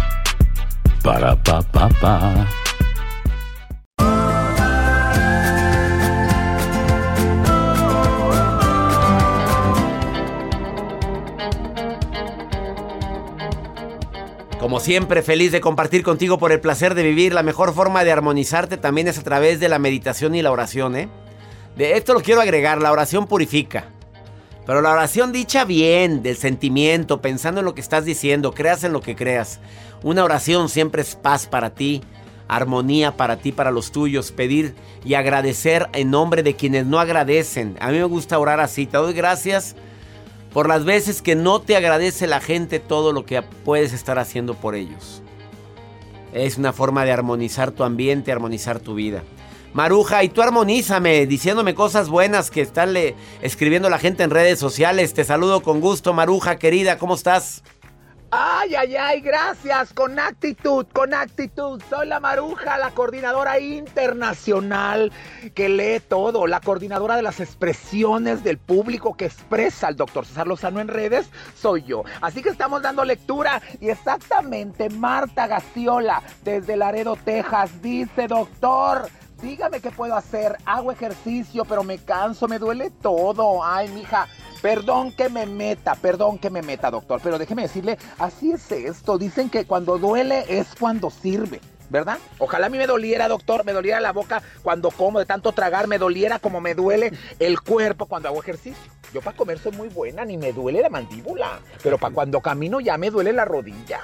Para 1.03 1.35
pa. 1.35 2.47
Como 14.59 14.79
siempre, 14.79 15.23
feliz 15.23 15.51
de 15.51 15.59
compartir 15.59 16.03
contigo 16.03 16.37
por 16.37 16.51
el 16.51 16.59
placer 16.59 16.93
de 16.93 17.01
vivir. 17.01 17.33
La 17.33 17.41
mejor 17.41 17.73
forma 17.73 18.03
de 18.03 18.11
armonizarte 18.11 18.77
también 18.77 19.07
es 19.07 19.17
a 19.17 19.23
través 19.23 19.59
de 19.59 19.69
la 19.69 19.79
meditación 19.79 20.35
y 20.35 20.43
la 20.43 20.51
oración, 20.51 20.95
¿eh? 20.95 21.09
De 21.75 21.97
esto 21.97 22.13
lo 22.13 22.21
quiero 22.21 22.41
agregar, 22.41 22.79
la 22.79 22.91
oración 22.91 23.25
purifica. 23.25 23.85
Pero 24.65 24.81
la 24.81 24.91
oración 24.91 25.31
dicha 25.31 25.65
bien, 25.65 26.21
del 26.21 26.37
sentimiento, 26.37 27.21
pensando 27.21 27.61
en 27.61 27.65
lo 27.65 27.73
que 27.73 27.81
estás 27.81 28.05
diciendo, 28.05 28.53
creas 28.53 28.83
en 28.83 28.93
lo 28.93 29.01
que 29.01 29.15
creas. 29.15 29.59
Una 30.03 30.23
oración 30.23 30.69
siempre 30.69 31.01
es 31.01 31.15
paz 31.15 31.47
para 31.47 31.71
ti, 31.71 32.01
armonía 32.47 33.17
para 33.17 33.37
ti, 33.37 33.51
para 33.51 33.71
los 33.71 33.91
tuyos, 33.91 34.31
pedir 34.31 34.75
y 35.03 35.15
agradecer 35.15 35.89
en 35.93 36.11
nombre 36.11 36.43
de 36.43 36.55
quienes 36.55 36.85
no 36.85 36.99
agradecen. 36.99 37.77
A 37.79 37.91
mí 37.91 37.97
me 37.97 38.03
gusta 38.03 38.37
orar 38.37 38.59
así, 38.59 38.85
te 38.85 38.97
doy 38.97 39.13
gracias 39.13 39.75
por 40.53 40.67
las 40.67 40.83
veces 40.83 41.21
que 41.21 41.35
no 41.35 41.61
te 41.61 41.75
agradece 41.75 42.27
la 42.27 42.41
gente 42.41 42.79
todo 42.79 43.13
lo 43.13 43.25
que 43.25 43.41
puedes 43.41 43.93
estar 43.93 44.19
haciendo 44.19 44.53
por 44.53 44.75
ellos. 44.75 45.21
Es 46.33 46.57
una 46.57 46.73
forma 46.73 47.03
de 47.05 47.11
armonizar 47.11 47.71
tu 47.71 47.83
ambiente, 47.83 48.31
armonizar 48.31 48.79
tu 48.79 48.95
vida. 48.95 49.23
Maruja, 49.73 50.23
y 50.23 50.29
tú 50.29 50.41
armonízame, 50.41 51.25
diciéndome 51.25 51.75
cosas 51.75 52.09
buenas 52.09 52.51
que 52.51 52.61
están 52.61 52.93
escribiendo 53.41 53.89
la 53.89 53.99
gente 53.99 54.23
en 54.23 54.29
redes 54.29 54.59
sociales. 54.59 55.13
Te 55.13 55.23
saludo 55.23 55.63
con 55.63 55.79
gusto, 55.79 56.13
Maruja, 56.13 56.57
querida, 56.57 56.97
¿cómo 56.97 57.15
estás? 57.15 57.63
Ay, 58.33 58.75
ay, 58.75 58.95
ay, 58.95 59.19
gracias, 59.19 59.91
con 59.91 60.17
actitud, 60.17 60.85
con 60.93 61.13
actitud. 61.13 61.81
Soy 61.89 62.07
la 62.07 62.21
Maruja, 62.21 62.77
la 62.77 62.91
coordinadora 62.91 63.59
internacional 63.59 65.11
que 65.53 65.67
lee 65.67 65.99
todo, 65.99 66.47
la 66.47 66.61
coordinadora 66.61 67.17
de 67.17 67.23
las 67.23 67.41
expresiones 67.41 68.41
del 68.41 68.57
público 68.57 69.17
que 69.17 69.25
expresa 69.25 69.87
al 69.87 69.97
doctor 69.97 70.25
César 70.25 70.47
Lozano 70.47 70.79
en 70.79 70.87
redes, 70.87 71.29
soy 71.57 71.83
yo. 71.83 72.03
Así 72.21 72.41
que 72.41 72.47
estamos 72.47 72.81
dando 72.81 73.03
lectura 73.03 73.61
y 73.81 73.89
exactamente 73.89 74.89
Marta 74.89 75.47
Gaciola 75.47 76.23
desde 76.43 76.77
Laredo, 76.77 77.17
Texas, 77.17 77.81
dice, 77.81 78.27
doctor, 78.27 79.09
dígame 79.41 79.81
qué 79.81 79.91
puedo 79.91 80.15
hacer, 80.15 80.57
hago 80.65 80.91
ejercicio, 80.91 81.65
pero 81.65 81.83
me 81.83 81.97
canso, 81.97 82.47
me 82.47 82.59
duele 82.59 82.91
todo. 83.01 83.63
Ay, 83.63 83.89
mija. 83.89 84.27
Perdón 84.61 85.11
que 85.11 85.27
me 85.27 85.47
meta, 85.47 85.95
perdón 85.95 86.37
que 86.37 86.51
me 86.51 86.61
meta, 86.61 86.91
doctor, 86.91 87.19
pero 87.23 87.39
déjeme 87.39 87.63
decirle, 87.63 87.97
así 88.19 88.51
es 88.51 88.71
esto. 88.71 89.17
Dicen 89.17 89.49
que 89.49 89.65
cuando 89.65 89.97
duele 89.97 90.45
es 90.47 90.75
cuando 90.79 91.09
sirve. 91.09 91.59
¿verdad? 91.89 92.19
Ojalá 92.39 92.67
a 92.67 92.69
mí 92.69 92.77
me 92.77 92.87
doliera, 92.87 93.27
doctor, 93.27 93.65
me 93.65 93.73
doliera 93.73 93.99
la 93.99 94.13
boca 94.13 94.41
cuando 94.63 94.91
como, 94.91 95.19
de 95.19 95.25
tanto 95.25 95.51
tragar, 95.51 95.87
me 95.87 95.97
doliera 95.97 96.39
como 96.39 96.61
me 96.61 96.73
duele 96.73 97.11
el 97.37 97.59
cuerpo 97.59 98.05
cuando 98.05 98.29
hago 98.29 98.39
ejercicio. 98.39 98.91
Yo 99.13 99.19
para 99.21 99.35
comer 99.35 99.59
soy 99.59 99.73
muy 99.73 99.89
buena, 99.89 100.23
ni 100.23 100.37
me 100.37 100.53
duele 100.53 100.81
la 100.81 100.89
mandíbula, 100.89 101.59
pero 101.83 101.97
para 101.97 102.15
cuando 102.15 102.39
camino 102.39 102.79
ya 102.79 102.97
me 102.97 103.09
duele 103.09 103.33
la 103.33 103.43
rodilla. 103.43 103.99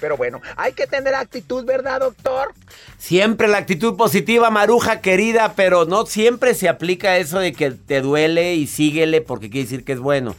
Pero 0.00 0.16
bueno, 0.16 0.40
hay 0.56 0.72
que 0.72 0.86
tener 0.86 1.14
actitud, 1.14 1.64
¿verdad, 1.64 2.00
doctor? 2.00 2.52
Siempre 2.98 3.48
la 3.48 3.58
actitud 3.58 3.96
positiva, 3.96 4.50
Maruja 4.50 5.00
querida, 5.00 5.52
pero 5.54 5.84
no 5.84 6.06
siempre 6.06 6.54
se 6.54 6.68
aplica 6.68 7.18
eso 7.18 7.38
de 7.38 7.52
que 7.52 7.70
te 7.70 8.00
duele 8.00 8.54
y 8.54 8.66
síguele 8.66 9.20
porque 9.20 9.50
quiere 9.50 9.64
decir 9.64 9.84
que 9.84 9.92
es 9.92 10.00
bueno. 10.00 10.34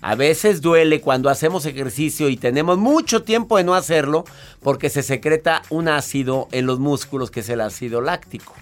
A 0.00 0.16
veces 0.16 0.60
duele 0.60 1.00
cuando 1.00 1.30
hacemos 1.30 1.64
ejercicio 1.64 2.28
y 2.28 2.36
tenemos 2.36 2.76
mucho 2.76 3.22
tiempo 3.22 3.56
de 3.56 3.64
no 3.64 3.74
hacerlo 3.74 4.24
porque 4.60 4.90
se 4.90 5.02
secreta 5.02 5.62
un 5.70 5.88
ácido 5.88 6.48
en 6.52 6.66
los 6.66 6.78
músculos 6.78 7.30
que 7.30 7.40
es 7.40 7.48
el 7.48 7.62
ácido 7.62 8.02
láctico. 8.02 8.54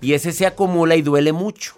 Y 0.00 0.14
ese 0.14 0.32
se 0.32 0.44
acumula 0.44 0.96
y 0.96 1.02
duele 1.02 1.32
mucho. 1.32 1.76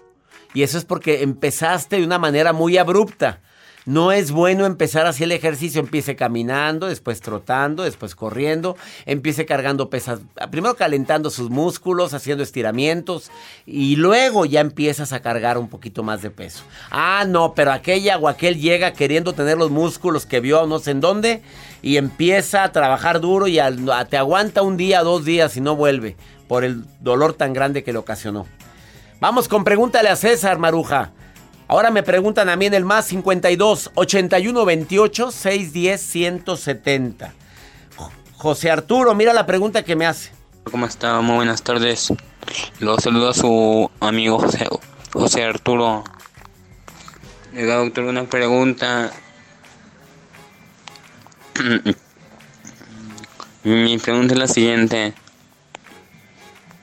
Y 0.55 0.63
eso 0.63 0.77
es 0.77 0.85
porque 0.85 1.21
empezaste 1.21 1.97
de 1.97 2.03
una 2.03 2.17
manera 2.17 2.51
muy 2.51 2.77
abrupta. 2.77 3.41
No 3.85 4.11
es 4.11 4.31
bueno 4.31 4.67
empezar 4.67 5.07
así 5.07 5.23
el 5.23 5.31
ejercicio. 5.31 5.79
Empiece 5.81 6.15
caminando, 6.15 6.87
después 6.87 7.19
trotando, 7.19 7.83
después 7.83 8.13
corriendo. 8.13 8.77
Empiece 9.05 9.45
cargando 9.45 9.89
pesas. 9.89 10.19
Primero 10.51 10.75
calentando 10.75 11.31
sus 11.31 11.49
músculos, 11.49 12.13
haciendo 12.13 12.43
estiramientos. 12.43 13.31
Y 13.65 13.95
luego 13.95 14.45
ya 14.45 14.61
empiezas 14.61 15.13
a 15.13 15.21
cargar 15.21 15.57
un 15.57 15.67
poquito 15.67 16.03
más 16.03 16.21
de 16.21 16.29
peso. 16.29 16.63
Ah, 16.91 17.25
no, 17.27 17.55
pero 17.55 17.71
aquella 17.71 18.17
o 18.17 18.27
aquel 18.27 18.59
llega 18.59 18.93
queriendo 18.93 19.33
tener 19.33 19.57
los 19.57 19.71
músculos 19.71 20.25
que 20.25 20.39
vio 20.39 20.67
no 20.67 20.77
sé 20.77 20.91
en 20.91 21.01
dónde. 21.01 21.41
Y 21.81 21.97
empieza 21.97 22.63
a 22.63 22.71
trabajar 22.71 23.19
duro 23.19 23.47
y 23.47 23.59
te 24.09 24.17
aguanta 24.17 24.61
un 24.61 24.77
día, 24.77 25.01
dos 25.01 25.25
días 25.25 25.57
y 25.57 25.61
no 25.61 25.75
vuelve. 25.75 26.15
Por 26.47 26.63
el 26.63 26.85
dolor 26.99 27.33
tan 27.33 27.53
grande 27.53 27.83
que 27.83 27.93
le 27.93 27.97
ocasionó. 27.97 28.45
Vamos 29.19 29.47
con 29.47 29.63
pregúntale 29.63 30.09
a 30.09 30.15
César 30.15 30.59
Maruja. 30.59 31.13
Ahora 31.71 31.89
me 31.89 32.03
preguntan 32.03 32.49
a 32.49 32.57
mí 32.57 32.65
en 32.65 32.73
el 32.73 32.83
más 32.83 33.05
52 33.05 33.91
81 33.95 34.65
28 34.65 35.31
610 35.31 36.01
170. 36.01 37.33
José 38.35 38.69
Arturo, 38.69 39.15
mira 39.15 39.31
la 39.31 39.45
pregunta 39.45 39.81
que 39.81 39.95
me 39.95 40.05
hace. 40.05 40.33
¿Cómo 40.69 40.85
está? 40.85 41.21
Muy 41.21 41.35
buenas 41.35 41.63
tardes. 41.63 42.11
Lo 42.81 42.99
saludo 42.99 43.29
a 43.29 43.33
su 43.33 43.89
amigo 44.01 44.37
José, 44.37 44.67
José 45.13 45.45
Arturo. 45.45 46.03
Oiga, 47.55 47.77
doctor, 47.77 48.03
una 48.03 48.25
pregunta. 48.25 49.09
Mi 53.63 53.97
pregunta 53.97 54.33
es 54.33 54.39
la 54.39 54.47
siguiente. 54.49 55.13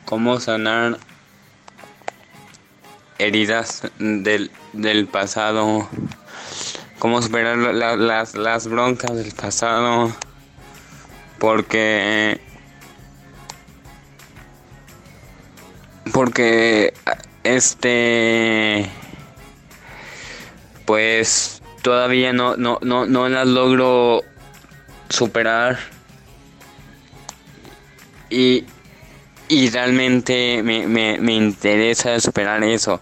¿Cómo 0.06 0.40
sanar 0.40 0.96
heridas 3.18 3.82
del, 3.98 4.50
del 4.72 5.06
pasado? 5.06 5.88
¿Cómo 6.98 7.22
superar 7.22 7.56
la- 7.58 7.96
las, 7.96 8.34
las 8.34 8.66
broncas 8.66 9.14
del 9.14 9.32
pasado? 9.32 10.12
Porque... 11.38 12.40
Porque... 16.12 16.92
Este... 17.44 18.90
Pues 20.84 21.62
todavía 21.82 22.32
no, 22.32 22.56
no, 22.56 22.78
no, 22.82 23.06
no 23.06 23.28
las 23.28 23.46
logro 23.46 24.22
superar. 25.10 25.78
Y, 28.30 28.64
y 29.48 29.70
realmente 29.70 30.62
me, 30.62 30.86
me, 30.86 31.18
me 31.18 31.32
interesa 31.34 32.20
superar 32.20 32.62
eso. 32.64 33.00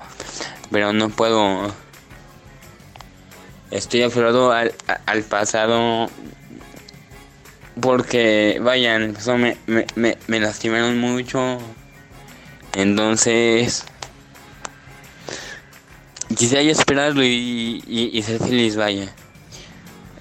Pero 0.71 0.93
no 0.93 1.11
puedo. 1.11 1.73
Estoy 3.71 4.03
aferrado 4.03 4.53
al, 4.53 5.23
pasado. 5.29 6.09
Porque, 7.81 8.59
vayan, 8.63 9.17
eso 9.17 9.37
me, 9.37 9.57
me, 9.67 9.87
me, 10.27 10.41
lastimaron 10.41 10.99
mucho. 10.99 11.59
Entonces. 12.75 13.85
Quisiera 16.37 16.63
yo 16.63 16.73
esperarlo 16.73 17.23
y, 17.23 17.83
y, 17.87 18.23
ser 18.23 18.41
feliz, 18.41 18.77
vaya. 18.77 19.13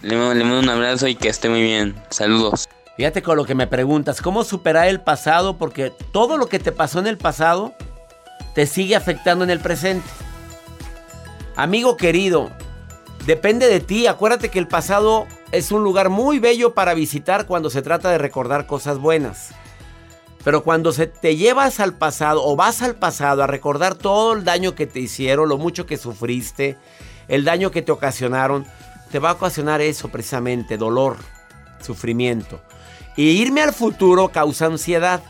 Le, 0.02 0.16
le 0.36 0.44
mando 0.44 0.60
un 0.60 0.70
abrazo 0.70 1.08
y 1.08 1.16
que 1.16 1.30
esté 1.30 1.50
muy 1.50 1.62
bien. 1.64 1.96
Saludos. 2.12 2.68
Fíjate 2.98 3.22
con 3.22 3.36
lo 3.36 3.44
que 3.44 3.56
me 3.56 3.68
preguntas, 3.68 4.22
¿cómo 4.22 4.46
superar 4.46 4.88
el 4.88 5.02
pasado? 5.02 5.58
Porque 5.58 5.92
todo 6.14 6.38
lo 6.38 6.48
que 6.48 6.60
te 6.60 6.72
pasó 6.72 7.00
en 7.00 7.08
el 7.08 7.18
pasado 7.18 7.74
te 8.54 8.66
sigue 8.66 8.96
afectando 8.96 9.44
en 9.44 9.50
el 9.50 9.60
presente. 9.60 10.08
Amigo 11.58 11.98
querido, 11.98 12.52
depende 13.26 13.68
de 13.68 13.82
ti. 13.82 14.08
Acuérdate 14.08 14.50
que 14.50 14.60
el 14.60 14.70
pasado 14.70 15.28
es 15.52 15.74
un 15.74 15.84
lugar 15.84 16.10
muy 16.10 16.40
bello 16.40 16.74
para 16.74 16.94
visitar 16.94 17.48
cuando 17.48 17.70
se 17.70 17.82
trata 17.82 18.10
de 18.10 18.18
recordar 18.18 18.66
cosas 18.66 18.98
buenas. 18.98 19.50
Pero 20.46 20.64
cuando 20.64 20.94
se 20.94 21.08
te 21.08 21.36
llevas 21.36 21.82
al 21.82 21.98
pasado 21.98 22.46
o 22.46 22.56
vas 22.56 22.82
al 22.82 22.96
pasado 22.96 23.44
a 23.44 23.48
recordar 23.48 23.96
todo 23.96 24.34
el 24.34 24.46
daño 24.46 24.74
que 24.74 24.88
te 24.88 25.02
hicieron, 25.02 25.50
lo 25.50 25.58
mucho 25.58 25.86
que 25.86 25.98
sufriste, 25.98 26.78
el 27.28 27.44
daño 27.44 27.72
que 27.72 27.82
te 27.82 27.92
ocasionaron, 27.92 28.66
te 29.12 29.20
va 29.20 29.32
a 29.32 29.34
ocasionar 29.34 29.82
eso 29.82 30.10
precisamente, 30.10 30.78
dolor, 30.78 31.18
sufrimiento. 31.86 32.60
Y 33.16 33.30
irme 33.30 33.62
al 33.62 33.74
futuro 33.74 34.30
causa 34.30 34.66
ansiedad. 34.66 35.22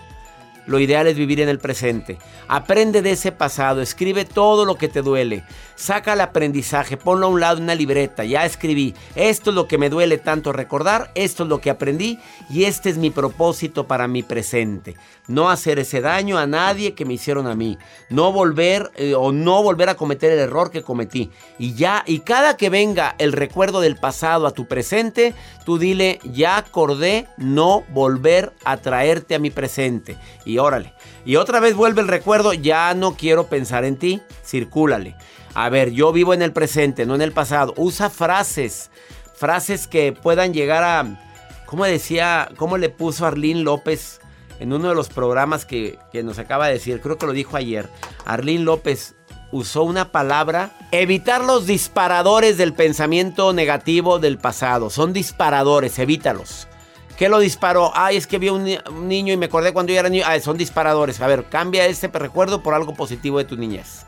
Lo 0.68 0.80
ideal 0.80 1.07
es 1.07 1.16
vivir 1.16 1.41
en 1.41 1.49
el 1.49 1.59
presente. 1.59 2.18
Aprende 2.47 3.01
de 3.01 3.11
ese 3.11 3.32
pasado, 3.32 3.82
escribe 3.82 4.26
todo 4.26 4.66
lo 4.66 4.76
que 4.76 4.88
te 4.88 5.01
duele. 5.01 5.43
Saca 5.76 6.13
el 6.13 6.22
aprendizaje, 6.22 6.97
ponlo 6.97 7.28
a 7.28 7.30
un 7.30 7.39
lado 7.39 7.57
en 7.57 7.63
una 7.63 7.76
libreta. 7.76 8.24
Ya 8.24 8.45
escribí, 8.45 8.95
esto 9.16 9.49
es 9.49 9.55
lo 9.55 9.68
que 9.68 9.78
me 9.78 9.89
duele 9.89 10.18
tanto 10.18 10.53
recordar, 10.53 11.11
esto 11.16 11.43
es 11.43 11.49
lo 11.49 11.59
que 11.59 11.70
aprendí 11.70 12.20
y 12.49 12.63
este 12.63 12.89
es 12.89 12.97
mi 12.97 13.09
propósito 13.09 13.86
para 13.86 14.07
mi 14.07 14.24
presente. 14.24 14.95
No 15.28 15.49
hacer 15.49 15.80
ese 15.80 16.01
daño 16.01 16.38
a 16.38 16.45
nadie 16.45 16.93
que 16.93 17.05
me 17.05 17.16
hicieron 17.16 17.47
a 17.47 17.55
mí. 17.55 17.78
No 18.09 18.32
volver 18.32 18.91
eh, 18.95 19.16
o 19.16 19.32
no 19.32 19.63
volver 19.63 19.89
a 19.89 19.95
cometer 19.95 20.32
el 20.32 20.39
error 20.39 20.72
que 20.72 20.84
cometí. 20.84 21.32
Y 21.57 21.74
ya, 21.74 22.03
y 22.05 22.20
cada 22.20 22.57
que 22.57 22.70
venga 22.70 23.16
el 23.18 23.34
recuerdo 23.34 23.82
del 23.82 23.95
pasado 23.95 24.45
a 24.45 24.51
tu 24.51 24.68
presente, 24.68 25.34
tú 25.66 25.78
dile, 25.78 26.20
ya 26.24 26.57
acordé 26.57 27.28
no 27.38 27.84
volver 27.89 28.53
a 28.63 28.78
traerte 28.78 29.36
a 29.36 29.39
mi 29.39 29.49
presente. 29.49 30.18
Y 30.55 30.57
órale. 30.57 30.93
Y 31.25 31.35
otra 31.35 31.59
vez 31.59 31.75
vuelve 31.75 31.99
el 32.01 32.07
recuerdo, 32.07 32.53
ya 32.53 32.93
no 32.93 33.17
quiero 33.17 33.47
pensar 33.47 33.83
en 33.83 33.97
ti, 33.97 34.21
circúlale. 34.41 35.17
A 35.53 35.67
ver, 35.67 35.91
yo 35.91 36.13
vivo 36.13 36.33
en 36.33 36.41
el 36.41 36.53
presente, 36.53 37.05
no 37.05 37.13
en 37.13 37.21
el 37.21 37.33
pasado. 37.33 37.73
Usa 37.75 38.09
frases, 38.09 38.89
frases 39.33 39.85
que 39.85 40.13
puedan 40.13 40.53
llegar 40.53 40.85
a, 40.85 41.19
¿cómo 41.65 41.83
decía, 41.83 42.47
cómo 42.55 42.77
le 42.77 42.87
puso 42.87 43.25
Arlín 43.25 43.65
López 43.65 44.21
en 44.61 44.71
uno 44.71 44.87
de 44.87 44.95
los 44.95 45.09
programas 45.09 45.65
que, 45.65 45.99
que 46.13 46.23
nos 46.23 46.39
acaba 46.39 46.67
de 46.67 46.73
decir? 46.75 47.01
Creo 47.01 47.17
que 47.17 47.25
lo 47.25 47.33
dijo 47.33 47.57
ayer. 47.57 47.89
Arlín 48.23 48.63
López 48.63 49.15
usó 49.51 49.83
una 49.83 50.13
palabra, 50.13 50.71
evitar 50.93 51.43
los 51.43 51.67
disparadores 51.67 52.57
del 52.57 52.73
pensamiento 52.73 53.51
negativo 53.51 54.19
del 54.19 54.37
pasado. 54.37 54.89
Son 54.89 55.11
disparadores, 55.11 55.99
evítalos. 55.99 56.69
¿Qué 57.18 57.30
lo 57.30 57.39
disparó? 57.39 57.91
Ay, 57.95 58.18
es 58.18 58.28
que 58.28 58.39
vi 58.39 58.49
un, 58.49 58.68
un 58.89 59.07
niño 59.07 59.34
y 59.34 59.38
me 59.38 59.45
acordé 59.45 59.72
cuando 59.72 59.93
yo 59.93 59.99
era 59.99 60.09
niño. 60.09 60.26
Ah, 60.28 60.39
son 60.39 60.57
disparadores. 60.57 61.22
A 61.22 61.28
ver, 61.28 61.45
cambia 61.45 61.86
ese 61.86 62.07
recuerdo 62.09 62.61
por 62.61 62.74
algo 62.74 62.93
positivo 62.93 63.38
de 63.38 63.45
tu 63.45 63.55
niñez. 63.55 64.05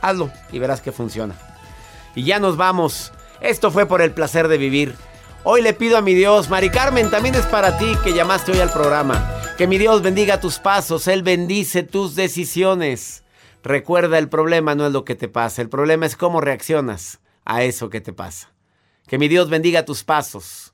Hazlo 0.00 0.30
y 0.50 0.58
verás 0.58 0.80
que 0.80 0.92
funciona. 0.92 1.34
Y 2.14 2.24
ya 2.24 2.38
nos 2.38 2.56
vamos. 2.56 3.12
Esto 3.40 3.70
fue 3.70 3.86
por 3.86 4.02
el 4.02 4.12
placer 4.12 4.48
de 4.48 4.58
vivir. 4.58 4.96
Hoy 5.44 5.62
le 5.62 5.74
pido 5.74 5.98
a 5.98 6.00
mi 6.00 6.14
Dios, 6.14 6.48
Mari 6.48 6.70
Carmen, 6.70 7.10
también 7.10 7.34
es 7.34 7.46
para 7.46 7.78
ti 7.78 7.92
que 8.02 8.14
llamaste 8.14 8.52
hoy 8.52 8.60
al 8.60 8.72
programa. 8.72 9.30
Que 9.58 9.66
mi 9.66 9.78
Dios 9.78 10.02
bendiga 10.02 10.40
tus 10.40 10.58
pasos, 10.58 11.06
Él 11.06 11.22
bendice 11.22 11.82
tus 11.82 12.16
decisiones. 12.16 13.24
Recuerda, 13.62 14.18
el 14.18 14.28
problema 14.28 14.74
no 14.74 14.86
es 14.86 14.92
lo 14.92 15.04
que 15.04 15.14
te 15.14 15.28
pasa, 15.28 15.62
el 15.62 15.68
problema 15.68 16.06
es 16.06 16.16
cómo 16.16 16.40
reaccionas 16.40 17.20
a 17.44 17.62
eso 17.62 17.88
que 17.88 18.00
te 18.00 18.12
pasa. 18.12 18.52
Que 19.06 19.18
mi 19.18 19.28
Dios 19.28 19.50
bendiga 19.50 19.84
tus 19.84 20.02
pasos, 20.02 20.73